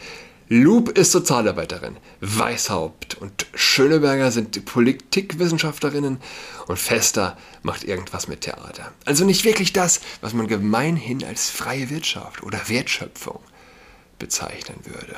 Loop 0.49 0.97
ist 0.97 1.13
Sozialarbeiterin, 1.13 1.99
Weishaupt 2.23 3.15
und 3.17 3.47
Schöneberger 3.55 4.31
sind 4.31 4.65
Politikwissenschaftlerinnen 4.65 6.21
und 6.69 6.79
Fester 6.79 7.37
macht 7.63 7.85
irgendwas 7.85 8.29
mit 8.29 8.43
Theater. 8.43 8.93
Also 9.05 9.27
nicht 9.27 9.45
wirklich 9.45 9.75
das, 9.75 10.01
was 10.23 10.33
man 10.33 10.49
gemeinhin 10.49 11.23
als 11.23 11.51
freie 11.51 11.91
Wirtschaft 11.91 12.43
oder 12.43 12.67
Wertschöpfung 12.69 13.41
bezeichnen 14.19 14.79
würde. 14.85 15.17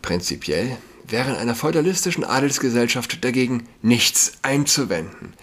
Prinzipiell 0.00 0.78
wäre 1.06 1.30
in 1.30 1.36
einer 1.36 1.54
feudalistischen 1.54 2.24
Adelsgesellschaft 2.24 3.22
dagegen 3.22 3.68
nichts 3.82 4.38
einzuwenden, 4.40 5.34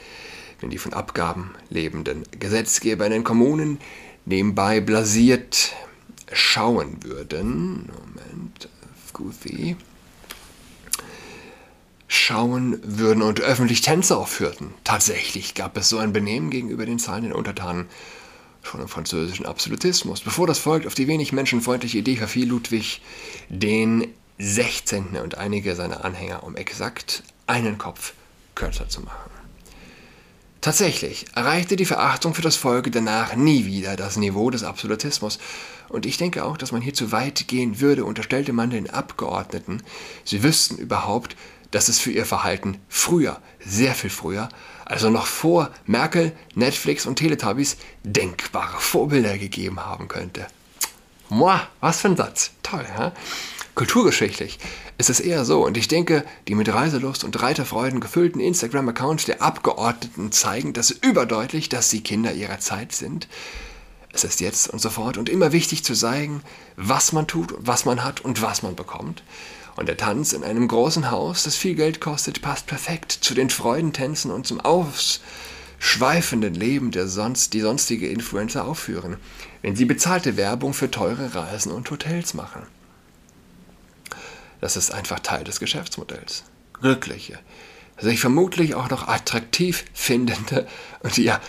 wenn 0.64 0.70
die 0.70 0.78
von 0.78 0.94
Abgaben 0.94 1.52
lebenden 1.70 2.24
Gesetzgeber 2.40 3.06
in 3.06 3.12
den 3.12 3.24
Kommunen 3.26 3.80
nebenbei 4.26 4.80
blasiert 4.80 5.74
schauen 6.32 7.04
würden. 7.04 7.92
Moment, 7.92 8.70
Goofy. 9.12 9.76
Schauen 12.08 12.80
würden 12.82 13.22
und 13.22 13.42
öffentlich 13.42 13.82
Tänze 13.82 14.16
aufführten. 14.16 14.74
Tatsächlich 14.86 15.54
gab 15.54 15.76
es 15.76 15.90
so 15.90 15.98
ein 15.98 16.14
Benehmen 16.14 16.50
gegenüber 16.50 16.86
den 16.86 16.98
zahlenden 16.98 17.34
Untertanen 17.34 17.88
schon 18.62 18.80
im 18.80 18.88
französischen 18.88 19.46
Absolutismus. 19.46 20.22
Bevor 20.22 20.48
das 20.48 20.60
Volk 20.60 20.88
auf 20.88 20.96
die 20.96 21.08
wenig 21.08 21.34
menschenfreundliche 21.34 21.98
Idee 21.98 22.16
verfiel, 22.16 22.48
Ludwig 22.48 23.02
den 23.50 24.08
16. 24.38 25.18
und 25.22 25.38
einige 25.38 25.76
seiner 25.76 26.06
Anhänger, 26.06 26.44
um 26.44 26.56
exakt 26.56 27.24
einen 27.48 27.78
Kopf 27.78 28.14
kürzer 28.56 28.88
zu 28.88 29.02
machen. 29.02 29.33
Tatsächlich 30.64 31.26
erreichte 31.36 31.76
die 31.76 31.84
Verachtung 31.84 32.34
für 32.34 32.42
das 32.42 32.56
Volk 32.56 32.90
danach 32.90 33.36
nie 33.36 33.66
wieder 33.66 33.98
das 33.98 34.16
Niveau 34.16 34.50
des 34.50 34.64
Absolutismus, 34.64 35.38
und 35.90 36.06
ich 36.06 36.16
denke 36.16 36.46
auch, 36.46 36.56
dass 36.56 36.72
man 36.72 36.82
hier 36.82 36.94
zu 36.94 37.12
weit 37.12 37.50
gehen 37.50 37.82
würde, 37.82 38.06
unterstellte 38.06 38.54
man 38.54 38.70
den 38.70 38.90
Abgeordneten, 38.90 39.84
sie 40.24 40.42
wüssten 40.42 40.78
überhaupt, 40.78 41.36
dass 41.72 41.90
es 41.90 42.00
für 42.00 42.12
ihr 42.12 42.26
Verhalten 42.26 42.80
früher, 42.88 43.42
sehr 43.60 43.94
viel 43.94 44.10
früher, 44.10 44.48
also 44.86 45.10
noch 45.10 45.26
vor 45.26 45.70
Merkel, 45.86 46.32
Netflix 46.56 47.06
und 47.06 47.18
Teletubbies, 47.18 47.76
denkbare 48.04 48.80
Vorbilder 48.80 49.38
gegeben 49.38 49.86
haben 49.86 50.08
könnte. 50.08 50.48
Moi, 51.28 51.60
was 51.82 52.00
für 52.00 52.08
ein 52.08 52.16
Satz. 52.16 52.52
Toll, 52.64 52.86
hä? 52.86 53.12
Kulturgeschichtlich 53.76 54.60
ist 55.00 55.10
es 55.10 55.20
eher 55.20 55.46
so, 55.46 55.66
und 55.66 55.78
ich 55.78 55.88
denke, 55.88 56.24
die 56.48 56.54
mit 56.54 56.72
Reiselust 56.72 57.24
und 57.24 57.42
Reiterfreuden 57.42 58.02
gefüllten 58.02 58.40
Instagram-Accounts 58.40 59.26
der 59.26 59.42
Abgeordneten 59.42 60.32
zeigen 60.32 60.74
das 60.74 60.92
überdeutlich, 60.92 61.70
dass 61.70 61.90
sie 61.90 62.02
Kinder 62.02 62.34
ihrer 62.34 62.60
Zeit 62.60 62.92
sind. 62.92 63.28
Es 64.12 64.24
ist 64.24 64.42
jetzt 64.42 64.70
und 64.70 64.78
sofort 64.78 65.18
und 65.18 65.28
immer 65.28 65.52
wichtig 65.54 65.84
zu 65.84 65.96
zeigen, 65.96 66.44
was 66.76 67.14
man 67.14 67.26
tut, 67.26 67.56
was 67.58 67.86
man 67.86 68.04
hat 68.04 68.22
und 68.22 68.44
was 68.44 68.62
man 68.62 68.76
bekommt. 68.76 69.24
Und 69.76 69.90
der 69.90 69.98
Tanz 69.98 70.34
in 70.34 70.44
einem 70.44 70.68
großen 70.68 71.10
Haus, 71.10 71.42
das 71.42 71.56
viel 71.56 71.74
Geld 71.74 72.00
kostet, 72.00 72.44
passt 72.44 72.68
perfekt 72.68 73.12
zu 73.12 73.34
den 73.34 73.50
Freudentänzen 73.50 74.30
und 74.30 74.46
zum 74.46 74.60
ausschweifenden 74.60 76.54
Leben, 76.54 76.92
der 76.92 77.08
sonst, 77.08 77.54
die 77.54 77.62
sonstige 77.62 78.08
Influencer 78.08 78.68
aufführen, 78.68 79.18
wenn 79.64 79.76
sie 79.76 79.86
bezahlte 79.86 80.38
Werbung 80.38 80.76
für 80.76 80.92
teure 80.92 81.34
Reisen 81.34 81.72
und 81.72 81.90
Hotels 81.90 82.36
machen. 82.36 82.68
Das 84.64 84.78
ist 84.78 84.94
einfach 84.94 85.20
Teil 85.20 85.44
des 85.44 85.60
Geschäftsmodells. 85.60 86.46
Glückliche, 86.80 87.38
sich 88.00 88.22
vermutlich 88.22 88.76
auch 88.76 88.90
noch 88.90 89.10
attraktiv 89.10 89.84
findende 89.94 90.66
und 91.02 91.18
ja 91.18 91.42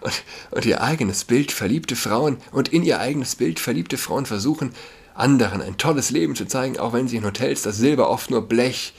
und, 0.00 0.22
und 0.52 0.64
ihr 0.64 0.80
eigenes 0.80 1.24
Bild 1.24 1.52
verliebte 1.52 1.96
Frauen 1.96 2.38
und 2.50 2.68
in 2.70 2.82
ihr 2.82 2.98
eigenes 2.98 3.34
Bild 3.34 3.60
verliebte 3.60 3.98
Frauen 3.98 4.24
versuchen, 4.24 4.74
anderen 5.12 5.60
ein 5.60 5.76
tolles 5.76 6.08
Leben 6.08 6.34
zu 6.34 6.46
zeigen, 6.46 6.78
auch 6.78 6.94
wenn 6.94 7.08
sie 7.08 7.18
in 7.18 7.26
Hotels 7.26 7.60
das 7.60 7.76
Silber 7.76 8.08
oft 8.08 8.30
nur 8.30 8.48
Blech 8.48 8.94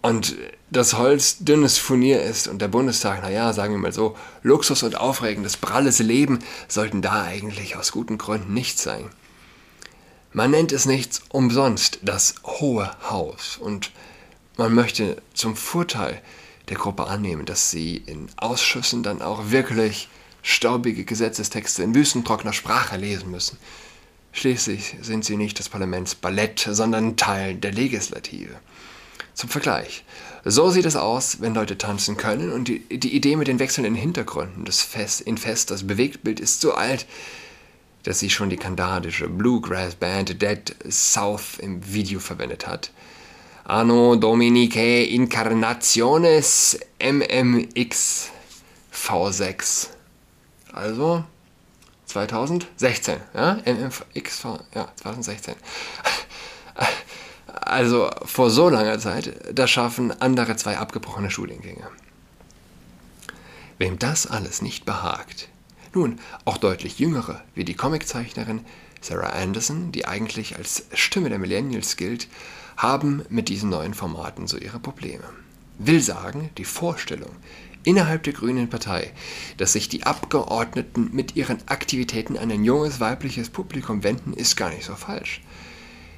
und 0.00 0.36
das 0.70 0.96
Holz 0.96 1.38
dünnes 1.40 1.76
Furnier 1.78 2.22
ist 2.22 2.46
und 2.46 2.62
der 2.62 2.68
Bundestag, 2.68 3.20
naja, 3.20 3.52
sagen 3.52 3.74
wir 3.74 3.80
mal 3.80 3.92
so, 3.92 4.16
Luxus 4.44 4.84
und 4.84 4.96
aufregendes, 4.96 5.56
pralles 5.56 5.98
Leben 5.98 6.38
sollten 6.68 7.02
da 7.02 7.24
eigentlich 7.24 7.74
aus 7.74 7.90
guten 7.90 8.16
Gründen 8.16 8.54
nicht 8.54 8.78
sein. 8.78 9.10
Man 10.36 10.50
nennt 10.50 10.72
es 10.72 10.84
nichts 10.84 11.22
umsonst 11.28 12.00
das 12.02 12.34
Hohe 12.42 12.90
Haus 13.08 13.56
und 13.56 13.92
man 14.56 14.74
möchte 14.74 15.22
zum 15.32 15.54
Vorteil 15.54 16.20
der 16.68 16.76
Gruppe 16.76 17.06
annehmen, 17.06 17.46
dass 17.46 17.70
sie 17.70 17.98
in 17.98 18.26
Ausschüssen 18.36 19.04
dann 19.04 19.22
auch 19.22 19.52
wirklich 19.52 20.08
staubige 20.42 21.04
Gesetzestexte 21.04 21.84
in 21.84 21.94
wüstentrockener 21.94 22.52
Sprache 22.52 22.96
lesen 22.96 23.30
müssen. 23.30 23.58
Schließlich 24.32 24.96
sind 25.02 25.24
sie 25.24 25.36
nicht 25.36 25.60
das 25.60 25.68
Parlamentsballett, 25.68 26.68
sondern 26.68 27.16
Teil 27.16 27.54
der 27.54 27.70
Legislative. 27.72 28.56
Zum 29.34 29.48
Vergleich. 29.48 30.04
So 30.44 30.68
sieht 30.68 30.84
es 30.84 30.96
aus, 30.96 31.42
wenn 31.42 31.54
Leute 31.54 31.78
tanzen 31.78 32.16
können 32.16 32.50
und 32.50 32.66
die, 32.66 32.80
die 32.80 33.14
Idee 33.14 33.36
mit 33.36 33.46
den 33.46 33.60
wechselnden 33.60 33.94
Hintergründen 33.94 34.64
des 34.64 34.82
Fest, 34.82 35.20
in 35.20 35.38
Fest, 35.38 35.70
das 35.70 35.86
Bewegtbild 35.86 36.40
ist 36.40 36.60
so 36.60 36.74
alt, 36.74 37.06
dass 38.04 38.20
sie 38.20 38.30
schon 38.30 38.50
die 38.50 38.56
kanadische 38.56 39.28
Bluegrass-Band 39.28 40.40
Dead 40.40 40.76
South 40.88 41.58
im 41.58 41.92
Video 41.92 42.20
verwendet 42.20 42.66
hat. 42.66 42.90
Anno 43.64 44.14
Dominicae 44.14 45.04
Incarnationes 45.04 46.78
MMX 47.00 48.30
V6. 48.92 49.88
Also 50.72 51.24
2016, 52.06 53.16
ja? 53.34 53.58
MMX, 53.64 54.42
ja, 54.74 54.92
2016. 54.96 55.54
Also 57.46 58.10
vor 58.24 58.50
so 58.50 58.68
langer 58.68 58.98
Zeit, 58.98 59.32
das 59.52 59.70
schaffen 59.70 60.20
andere 60.20 60.56
zwei 60.56 60.76
abgebrochene 60.76 61.30
Studiengänge. 61.30 61.88
Wem 63.78 63.98
das 63.98 64.26
alles 64.26 64.60
nicht 64.60 64.84
behagt, 64.84 65.48
nun, 65.94 66.18
auch 66.44 66.56
deutlich 66.56 66.98
jüngere, 66.98 67.42
wie 67.54 67.64
die 67.64 67.74
Comiczeichnerin 67.74 68.60
Sarah 69.00 69.30
Anderson, 69.30 69.92
die 69.92 70.06
eigentlich 70.06 70.56
als 70.56 70.86
Stimme 70.92 71.28
der 71.28 71.38
Millennials 71.38 71.96
gilt, 71.96 72.28
haben 72.76 73.24
mit 73.28 73.48
diesen 73.48 73.70
neuen 73.70 73.94
Formaten 73.94 74.46
so 74.46 74.56
ihre 74.56 74.78
Probleme. 74.78 75.24
Will 75.78 76.00
sagen, 76.00 76.50
die 76.56 76.64
Vorstellung 76.64 77.30
innerhalb 77.84 78.22
der 78.22 78.32
Grünen 78.32 78.70
Partei, 78.70 79.12
dass 79.58 79.74
sich 79.74 79.88
die 79.88 80.04
Abgeordneten 80.04 81.10
mit 81.12 81.36
ihren 81.36 81.58
Aktivitäten 81.68 82.38
an 82.38 82.50
ein 82.50 82.64
junges 82.64 82.98
weibliches 82.98 83.50
Publikum 83.50 84.02
wenden, 84.02 84.32
ist 84.32 84.56
gar 84.56 84.70
nicht 84.70 84.84
so 84.84 84.94
falsch. 84.94 85.42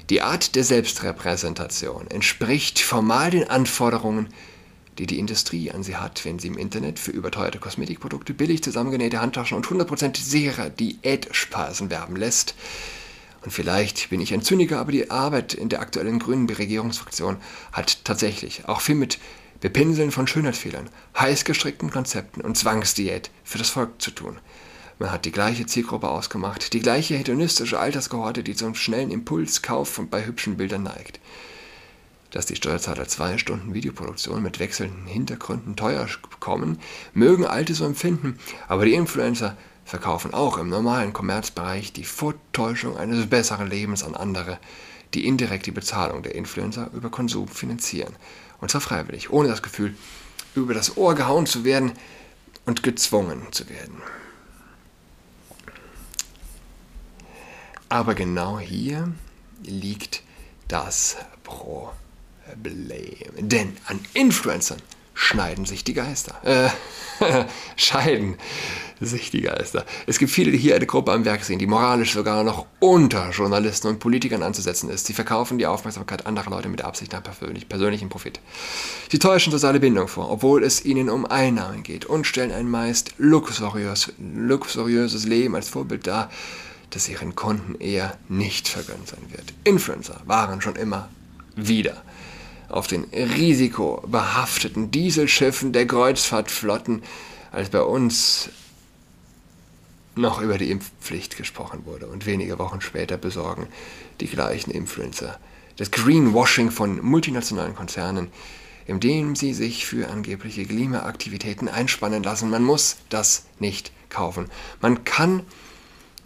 Die 0.09 0.21
Art 0.21 0.55
der 0.55 0.63
Selbstrepräsentation 0.63 2.07
entspricht 2.07 2.79
formal 2.79 3.31
den 3.31 3.49
Anforderungen 3.49 4.29
die 4.97 5.05
die 5.05 5.19
Industrie 5.19 5.71
an 5.71 5.83
sie 5.83 5.95
hat, 5.95 6.25
wenn 6.25 6.39
sie 6.39 6.47
im 6.47 6.57
Internet 6.57 6.99
für 6.99 7.11
überteuerte 7.11 7.59
Kosmetikprodukte, 7.59 8.33
billig 8.33 8.63
zusammengenähte 8.63 9.21
Handtaschen 9.21 9.57
und 9.57 9.67
100% 9.67 10.17
sichere 10.17 10.71
Diätspeisen 10.71 11.89
werben 11.89 12.15
lässt. 12.15 12.55
Und 13.43 13.51
vielleicht 13.51 14.09
bin 14.09 14.19
ich 14.19 14.33
ein 14.33 14.41
Zyniker, 14.41 14.79
aber 14.79 14.91
die 14.91 15.11
Arbeit 15.11 15.53
in 15.53 15.69
der 15.69 15.81
aktuellen 15.81 16.19
grünen 16.19 16.49
Regierungsfraktion 16.49 17.37
hat 17.71 18.03
tatsächlich 18.03 18.67
auch 18.67 18.81
viel 18.81 18.95
mit 18.95 19.19
Bepinseln 19.59 20.11
von 20.11 20.27
Schönheitsfehlern, 20.27 20.89
heiß 21.17 21.45
gestrickten 21.45 21.89
Konzepten 21.89 22.41
und 22.41 22.57
Zwangsdiät 22.57 23.31
für 23.43 23.57
das 23.57 23.69
Volk 23.69 24.01
zu 24.01 24.11
tun. 24.11 24.37
Man 24.99 25.11
hat 25.11 25.25
die 25.25 25.31
gleiche 25.31 25.67
Zielgruppe 25.67 26.09
ausgemacht, 26.09 26.73
die 26.73 26.79
gleiche 26.79 27.15
hedonistische 27.15 27.79
Alterskohorte, 27.79 28.43
die 28.43 28.55
zum 28.55 28.73
schnellen 28.73 29.11
Impulskauf 29.11 30.01
bei 30.09 30.25
hübschen 30.25 30.57
Bildern 30.57 30.83
neigt 30.83 31.19
dass 32.37 32.45
die 32.45 32.55
Steuerzahler 32.55 33.07
zwei 33.07 33.39
Stunden 33.39 33.73
Videoproduktion 33.73 34.43
mit 34.43 34.59
wechselnden 34.59 35.07
Hintergründen 35.07 35.75
teuer 35.75 36.07
bekommen, 36.29 36.77
mögen 37.15 37.47
Alte 37.47 37.73
so 37.73 37.83
empfinden, 37.83 38.37
aber 38.67 38.85
die 38.85 38.93
Influencer 38.93 39.57
verkaufen 39.85 40.35
auch 40.35 40.59
im 40.59 40.69
normalen 40.69 41.13
Kommerzbereich 41.13 41.93
die 41.93 42.03
Vortäuschung 42.03 42.95
eines 42.95 43.25
besseren 43.25 43.67
Lebens 43.67 44.03
an 44.03 44.13
andere, 44.13 44.59
die 45.15 45.25
indirekt 45.25 45.65
die 45.65 45.71
Bezahlung 45.71 46.21
der 46.21 46.35
Influencer 46.35 46.91
über 46.93 47.09
Konsum 47.09 47.47
finanzieren. 47.47 48.13
Und 48.61 48.69
zwar 48.69 48.81
freiwillig, 48.81 49.31
ohne 49.31 49.47
das 49.47 49.63
Gefühl, 49.63 49.95
über 50.53 50.75
das 50.75 50.95
Ohr 50.95 51.15
gehauen 51.15 51.47
zu 51.47 51.63
werden 51.63 51.93
und 52.67 52.83
gezwungen 52.83 53.47
zu 53.49 53.67
werden. 53.67 53.99
Aber 57.89 58.13
genau 58.13 58.59
hier 58.59 59.11
liegt 59.63 60.21
das 60.67 61.17
Problem. 62.55 63.47
Denn 63.47 63.77
an 63.85 63.99
Influencern 64.13 64.81
schneiden 65.13 65.65
sich 65.65 65.83
die 65.83 65.93
Geister. 65.93 66.35
Äh, 66.43 66.69
scheiden 67.75 68.35
sich 69.01 69.31
die 69.31 69.41
Geister. 69.41 69.85
Es 70.05 70.19
gibt 70.19 70.31
viele, 70.31 70.51
die 70.51 70.57
hier 70.57 70.75
eine 70.75 70.85
Gruppe 70.85 71.11
am 71.11 71.25
Werk 71.25 71.43
sehen, 71.43 71.59
die 71.59 71.67
moralisch 71.67 72.13
sogar 72.13 72.43
noch 72.43 72.65
unter 72.79 73.29
Journalisten 73.31 73.87
und 73.87 73.99
Politikern 73.99 74.43
anzusetzen 74.43 74.89
ist. 74.89 75.05
Sie 75.07 75.13
verkaufen 75.13 75.57
die 75.57 75.65
Aufmerksamkeit 75.65 76.25
anderer 76.25 76.49
Leute 76.49 76.69
mit 76.69 76.83
Absicht 76.83 77.13
nach 77.13 77.23
persönlich, 77.23 77.67
persönlichem 77.67 78.09
Profit. 78.09 78.39
Sie 79.11 79.19
täuschen 79.19 79.51
soziale 79.51 79.79
Bindung 79.79 80.07
vor, 80.07 80.29
obwohl 80.31 80.63
es 80.63 80.85
ihnen 80.85 81.09
um 81.09 81.25
Einnahmen 81.25 81.83
geht 81.83 82.05
und 82.05 82.25
stellen 82.25 82.51
ein 82.51 82.69
meist 82.69 83.13
luxuriös, 83.17 84.13
luxuriöses 84.19 85.25
Leben 85.25 85.55
als 85.55 85.69
Vorbild 85.69 86.07
dar, 86.07 86.29
das 86.91 87.09
ihren 87.09 87.35
Kunden 87.35 87.75
eher 87.79 88.17
nicht 88.29 88.67
vergönnt 88.67 89.07
sein 89.07 89.25
wird. 89.29 89.53
Influencer 89.63 90.21
waren 90.25 90.61
schon 90.61 90.75
immer 90.75 91.09
wieder 91.55 92.03
auf 92.69 92.87
den 92.87 93.05
risikobehafteten 93.05 94.91
Dieselschiffen 94.91 95.73
der 95.73 95.87
Kreuzfahrtflotten, 95.87 97.03
als 97.51 97.69
bei 97.69 97.81
uns 97.81 98.49
noch 100.15 100.41
über 100.41 100.57
die 100.57 100.71
Impfpflicht 100.71 101.37
gesprochen 101.37 101.85
wurde. 101.85 102.07
Und 102.07 102.25
wenige 102.25 102.59
Wochen 102.59 102.81
später 102.81 103.17
besorgen 103.17 103.67
die 104.19 104.27
gleichen 104.27 104.71
Influencer 104.71 105.39
das 105.77 105.91
Greenwashing 105.91 106.71
von 106.71 106.99
multinationalen 107.01 107.75
Konzernen, 107.75 108.29
indem 108.87 109.35
sie 109.35 109.53
sich 109.53 109.85
für 109.85 110.09
angebliche 110.09 110.65
Klimaaktivitäten 110.65 111.69
einspannen 111.69 112.23
lassen. 112.23 112.49
Man 112.49 112.63
muss 112.63 112.97
das 113.09 113.45
nicht 113.59 113.91
kaufen. 114.09 114.49
Man 114.81 115.03
kann 115.03 115.43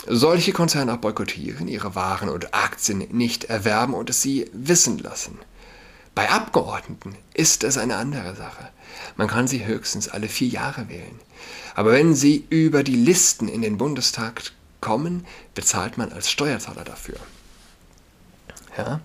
solche 0.07 0.53
Konzerne 0.53 0.93
auch 0.93 0.97
boykottieren, 0.97 1.67
ihre 1.67 1.95
Waren 1.95 2.29
und 2.29 2.53
Aktien 2.53 2.99
nicht 3.11 3.45
erwerben 3.45 3.93
und 3.93 4.09
es 4.09 4.21
sie 4.21 4.49
wissen 4.53 4.97
lassen. 4.99 5.37
Bei 6.13 6.29
Abgeordneten 6.29 7.15
ist 7.33 7.63
es 7.63 7.77
eine 7.77 7.95
andere 7.95 8.35
Sache. 8.35 8.69
Man 9.15 9.27
kann 9.27 9.47
sie 9.47 9.65
höchstens 9.65 10.09
alle 10.09 10.27
vier 10.27 10.49
Jahre 10.49 10.89
wählen. 10.89 11.19
Aber 11.73 11.93
wenn 11.93 12.15
sie 12.15 12.45
über 12.49 12.83
die 12.83 12.95
Listen 12.95 13.47
in 13.47 13.61
den 13.61 13.77
Bundestag 13.77 14.51
kommen, 14.81 15.25
bezahlt 15.55 15.97
man 15.97 16.11
als 16.11 16.29
Steuerzahler 16.29 16.83
dafür. 16.83 17.15
Ja? 18.77 18.99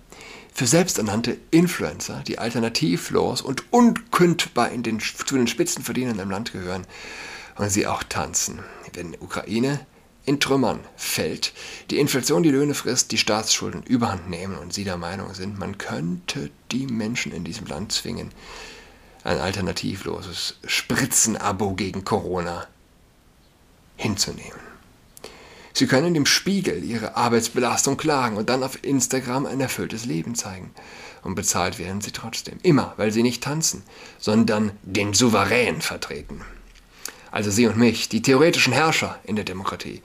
Für 0.53 0.67
selbsternannte 0.67 1.37
Influencer, 1.51 2.23
die 2.25 2.39
alternativlos 2.39 3.41
und 3.41 3.71
unkündbar 3.71 4.71
in 4.71 4.83
den, 4.83 4.99
zu 4.99 5.35
den 5.35 5.47
Spitzenverdienern 5.47 6.19
im 6.19 6.31
Land 6.31 6.51
gehören 6.51 6.85
und 7.55 7.69
sie 7.69 7.87
auch 7.87 8.03
tanzen. 8.03 8.59
Wenn 8.93 9.15
Ukraine 9.19 9.85
in 10.27 10.41
Trümmern 10.41 10.81
fällt, 10.97 11.53
die 11.89 11.99
Inflation 11.99 12.43
die 12.43 12.51
Löhne 12.51 12.73
frisst, 12.73 13.13
die 13.13 13.17
Staatsschulden 13.17 13.83
überhand 13.83 14.29
nehmen 14.29 14.57
und 14.57 14.73
sie 14.73 14.83
der 14.83 14.97
Meinung 14.97 15.33
sind, 15.33 15.57
man 15.57 15.77
könnte 15.77 16.51
die 16.71 16.85
Menschen 16.85 17.31
in 17.31 17.45
diesem 17.45 17.65
Land 17.65 17.93
zwingen, 17.93 18.31
ein 19.23 19.39
alternativloses 19.39 20.57
Spritzenabo 20.65 21.75
gegen 21.75 22.03
Corona 22.03 22.67
hinzunehmen. 23.95 24.59
Sie 25.71 25.87
können 25.87 26.13
dem 26.13 26.25
Spiegel 26.25 26.83
ihre 26.83 27.15
Arbeitsbelastung 27.15 27.95
klagen 27.95 28.35
und 28.35 28.49
dann 28.49 28.63
auf 28.63 28.83
Instagram 28.83 29.45
ein 29.45 29.61
erfülltes 29.61 30.03
Leben 30.05 30.35
zeigen. 30.35 30.71
Und 31.23 31.35
bezahlt 31.35 31.79
werden 31.79 32.01
sie 32.01 32.11
trotzdem. 32.11 32.57
Immer, 32.63 32.93
weil 32.97 33.11
sie 33.11 33.23
nicht 33.23 33.43
tanzen, 33.43 33.83
sondern 34.17 34.71
den 34.81 35.13
Souverän 35.13 35.81
vertreten 35.81 36.41
also 37.31 37.51
Sie 37.51 37.67
und 37.67 37.77
mich, 37.77 38.09
die 38.09 38.21
theoretischen 38.21 38.73
Herrscher 38.73 39.19
in 39.23 39.35
der 39.35 39.45
Demokratie, 39.45 40.01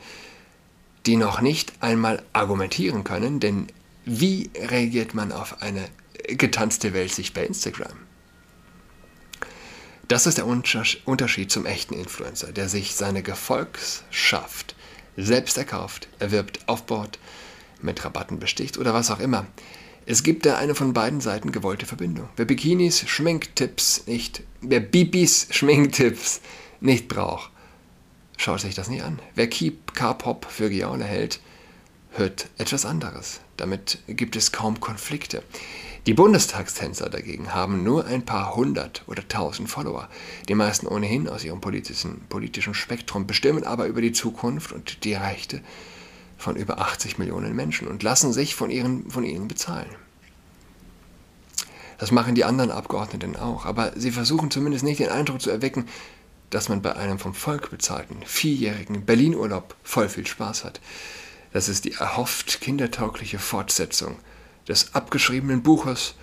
die 1.07 1.17
noch 1.17 1.41
nicht 1.41 1.73
einmal 1.81 2.23
argumentieren 2.33 3.05
können, 3.05 3.41
denn 3.41 3.67
wie 4.05 4.51
reagiert 4.57 5.15
man 5.15 5.33
auf 5.33 5.63
eine 5.63 5.89
getanzte 6.27 6.93
Welt 6.93 7.13
sich 7.13 7.33
bei 7.35 7.45
Instagram? 7.45 7.93
Das 10.09 10.27
ist 10.27 10.39
der 10.39 10.47
Unterschied 10.47 11.51
zum 11.51 11.65
echten 11.65 11.95
Influencer, 11.95 12.53
der 12.53 12.69
sich 12.69 12.95
seine 12.95 13.23
Gefolgschaft 13.23 14.75
selbst 15.17 15.57
erkauft, 15.57 16.09
erwirbt, 16.19 16.61
aufbaut, 16.67 17.19
mit 17.81 18.05
Rabatten 18.05 18.39
besticht 18.39 18.79
oder 18.79 18.95
was 18.95 19.11
auch 19.11 19.21
immer. 19.21 19.47
Es 20.05 20.23
gibt 20.23 20.47
da 20.47 20.57
eine 20.57 20.75
von 20.75 20.93
beiden 20.93 21.21
Seiten 21.21 21.53
gewollte 21.53 21.87
Verbindung. 21.87 22.29
Wer 22.37 22.45
Bikinis, 22.45 23.09
Schminktipps 23.09 24.07
nicht, 24.07 24.43
wer 24.61 24.81
Bibis 24.81 25.47
Schminktipps 25.51 26.41
nicht 26.83 27.09
braucht, 27.09 27.51
schaut 28.37 28.61
sich 28.61 28.75
das 28.75 28.89
nicht 28.89 29.03
an. 29.03 29.21
Wer 29.35 29.49
K-Pop 29.49 30.47
für 30.49 30.71
Giaule 30.71 31.05
hält, 31.05 31.41
hört 32.13 32.49
etwas 32.59 32.85
anderes. 32.85 33.41
Damit 33.57 33.99
gibt 34.07 34.37
es 34.37 34.53
kaum 34.53 34.81
Konflikte. 34.81 35.43
Die 36.07 36.15
Bundestagstänzer 36.15 37.09
dagegen 37.09 37.55
haben 37.55 37.85
nur 37.85 38.07
ein 38.07 38.25
paar 38.25 38.57
hundert 38.57 39.05
oder 39.07 39.27
tausend 39.29 39.71
Follower. 39.71 40.09
Die 40.49 40.57
meisten 40.57 40.89
ohnehin 40.89 41.29
aus 41.29 41.45
ihrem 41.45 41.61
politischen, 41.61 42.23
politischen 42.29 42.75
Spektrum 42.75 43.29
bestimmen 43.29 43.63
aber 43.63 43.87
über 43.87 44.01
die 44.01 44.11
Zukunft 44.11 44.73
und 44.73 45.05
die 45.05 45.15
Rechte 45.15 45.61
von 46.39 46.57
über 46.57 46.81
80 46.81 47.19
Millionen 47.19 47.55
Menschen 47.55 47.87
und 47.87 48.03
lassen 48.03 48.33
sich 48.33 48.57
von, 48.57 48.69
ihren, 48.69 49.09
von 49.11 49.23
ihnen 49.23 49.47
bezahlen. 49.47 49.91
Das 51.99 52.11
machen 52.11 52.35
die 52.35 52.45
anderen 52.45 52.73
Abgeordneten 52.73 53.37
auch, 53.37 53.65
aber 53.65 53.93
sie 53.95 54.11
versuchen 54.11 54.51
zumindest 54.51 54.83
nicht 54.83 54.99
den 54.99 55.09
Eindruck 55.09 55.41
zu 55.41 55.51
erwecken, 55.51 55.87
dass 56.53 56.69
man 56.69 56.83
bei 56.83 56.95
einem 56.95 57.19
vom 57.19 57.33
Volk 57.33 57.71
bezahlten 57.71 58.19
vierjährigen 58.27 59.07
Berlin-Urlaub 59.07 59.75
voll 59.83 60.11
viel 60.11 60.27
Spaß 60.27 60.65
hat. 60.65 60.81
Das 61.55 61.69
ist 61.69 61.87
die 61.87 61.95
erhofft 61.95 62.61
kindertaugliche 62.61 63.39
Fortsetzung 63.39 64.19
des 64.69 64.95
abgeschriebenen 64.95 65.63
Buches 65.63 66.15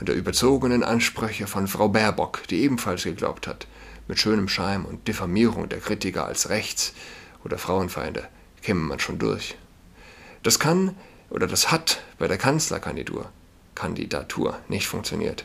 und 0.00 0.08
der 0.08 0.16
überzogenen 0.16 0.82
Ansprüche 0.82 1.46
von 1.46 1.68
Frau 1.68 1.88
Baerbock, 1.88 2.42
die 2.48 2.60
ebenfalls 2.62 3.04
geglaubt 3.04 3.46
hat, 3.46 3.68
mit 4.08 4.18
schönem 4.18 4.48
Scheim 4.48 4.84
und 4.84 5.06
Diffamierung 5.06 5.68
der 5.68 5.78
Kritiker 5.78 6.26
als 6.26 6.48
Rechts- 6.48 6.92
oder 7.44 7.56
Frauenfeinde 7.56 8.26
käme 8.62 8.80
man 8.80 8.98
schon 8.98 9.20
durch. 9.20 9.56
Das 10.42 10.58
kann 10.58 10.96
oder 11.30 11.46
das 11.46 11.70
hat 11.70 12.02
bei 12.18 12.26
der 12.26 12.38
Kanzlerkandidatur 12.38 13.30
Kandidatur 13.76 14.58
nicht 14.66 14.88
funktioniert 14.88 15.44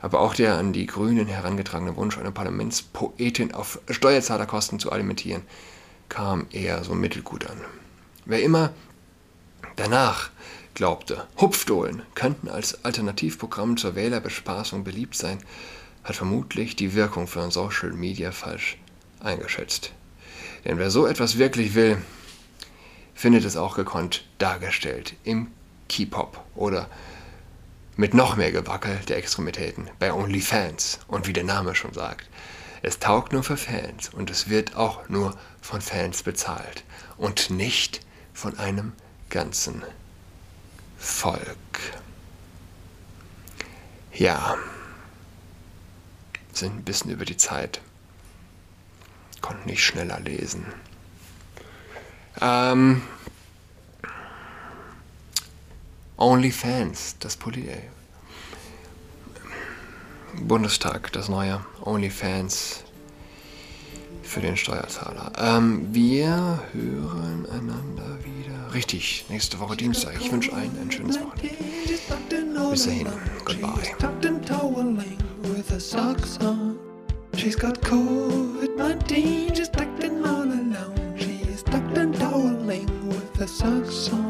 aber 0.00 0.20
auch 0.20 0.34
der 0.34 0.56
an 0.56 0.72
die 0.72 0.86
Grünen 0.86 1.26
herangetragene 1.26 1.96
Wunsch, 1.96 2.18
eine 2.18 2.32
Parlamentspoetin 2.32 3.52
auf 3.54 3.78
Steuerzahlerkosten 3.88 4.78
zu 4.78 4.92
alimentieren, 4.92 5.42
kam 6.08 6.46
eher 6.50 6.82
so 6.84 6.94
mittelgut 6.94 7.48
an. 7.48 7.60
Wer 8.24 8.42
immer 8.42 8.72
danach 9.76 10.30
glaubte, 10.74 11.26
Hupfdohlen 11.40 12.02
könnten 12.14 12.48
als 12.48 12.84
Alternativprogramm 12.84 13.76
zur 13.76 13.94
Wählerbespaßung 13.94 14.84
beliebt 14.84 15.16
sein, 15.16 15.38
hat 16.04 16.16
vermutlich 16.16 16.76
die 16.76 16.94
Wirkung 16.94 17.26
von 17.26 17.50
Social 17.50 17.92
Media 17.92 18.32
falsch 18.32 18.78
eingeschätzt. 19.20 19.92
Denn 20.64 20.78
wer 20.78 20.90
so 20.90 21.06
etwas 21.06 21.38
wirklich 21.38 21.74
will, 21.74 21.98
findet 23.14 23.44
es 23.44 23.56
auch 23.56 23.76
gekonnt 23.76 24.24
dargestellt 24.38 25.14
im 25.24 25.48
K-Pop 25.88 26.42
oder 26.54 26.88
mit 27.96 28.14
noch 28.14 28.36
mehr 28.36 28.52
Gewackel 28.52 28.96
der 29.08 29.18
Extremitäten 29.18 29.90
bei 29.98 30.12
OnlyFans. 30.12 31.00
Und 31.06 31.26
wie 31.26 31.32
der 31.32 31.44
Name 31.44 31.74
schon 31.74 31.92
sagt, 31.92 32.28
es 32.82 32.98
taugt 32.98 33.32
nur 33.32 33.42
für 33.42 33.56
Fans 33.56 34.08
und 34.08 34.30
es 34.30 34.48
wird 34.48 34.76
auch 34.76 35.08
nur 35.08 35.36
von 35.60 35.80
Fans 35.80 36.22
bezahlt 36.22 36.84
und 37.18 37.50
nicht 37.50 38.00
von 38.32 38.58
einem 38.58 38.92
ganzen 39.28 39.82
Volk. 40.98 41.46
Ja, 44.12 44.56
sind 46.52 46.76
ein 46.76 46.84
bisschen 46.84 47.10
über 47.10 47.24
die 47.24 47.36
Zeit. 47.36 47.80
Konnten 49.40 49.68
nicht 49.68 49.84
schneller 49.84 50.20
lesen. 50.20 50.66
Ähm, 52.40 53.02
OnlyFans, 56.20 57.16
das 57.18 57.36
Poli 57.36 57.66
äh, 57.66 57.78
Bundestag, 60.42 61.10
das 61.12 61.30
neue 61.30 61.64
OnlyFans 61.82 62.84
für 64.22 64.40
den 64.40 64.56
Steuerzahler. 64.56 65.32
Ähm, 65.38 65.88
wir 65.92 66.62
hören 66.74 67.46
einander 67.50 68.18
wieder. 68.22 68.74
Richtig, 68.74 69.24
nächste 69.30 69.58
Woche 69.60 69.76
Dienstag. 69.76 70.14
Ich 70.20 70.30
wünsche 70.30 70.52
allen 70.52 70.70
ein 70.78 70.92
schönes 70.92 71.18
Wochenende. 71.18 71.56
Bis 72.70 72.84
dahin, 72.84 73.08
goodbye. 73.44 73.82
She's 77.36 77.56
got 77.56 77.80
COVID-19, 77.80 79.56
she's 79.56 79.70
tucked 79.70 80.04
in 80.04 80.26
all 80.26 80.42
alone. 80.42 81.16
She's 81.16 81.62
tucked 81.62 81.96
and 81.96 82.14
toweling 82.14 82.86
with 83.08 83.34
her 83.38 83.46
socks 83.46 84.12
on. 84.12 84.29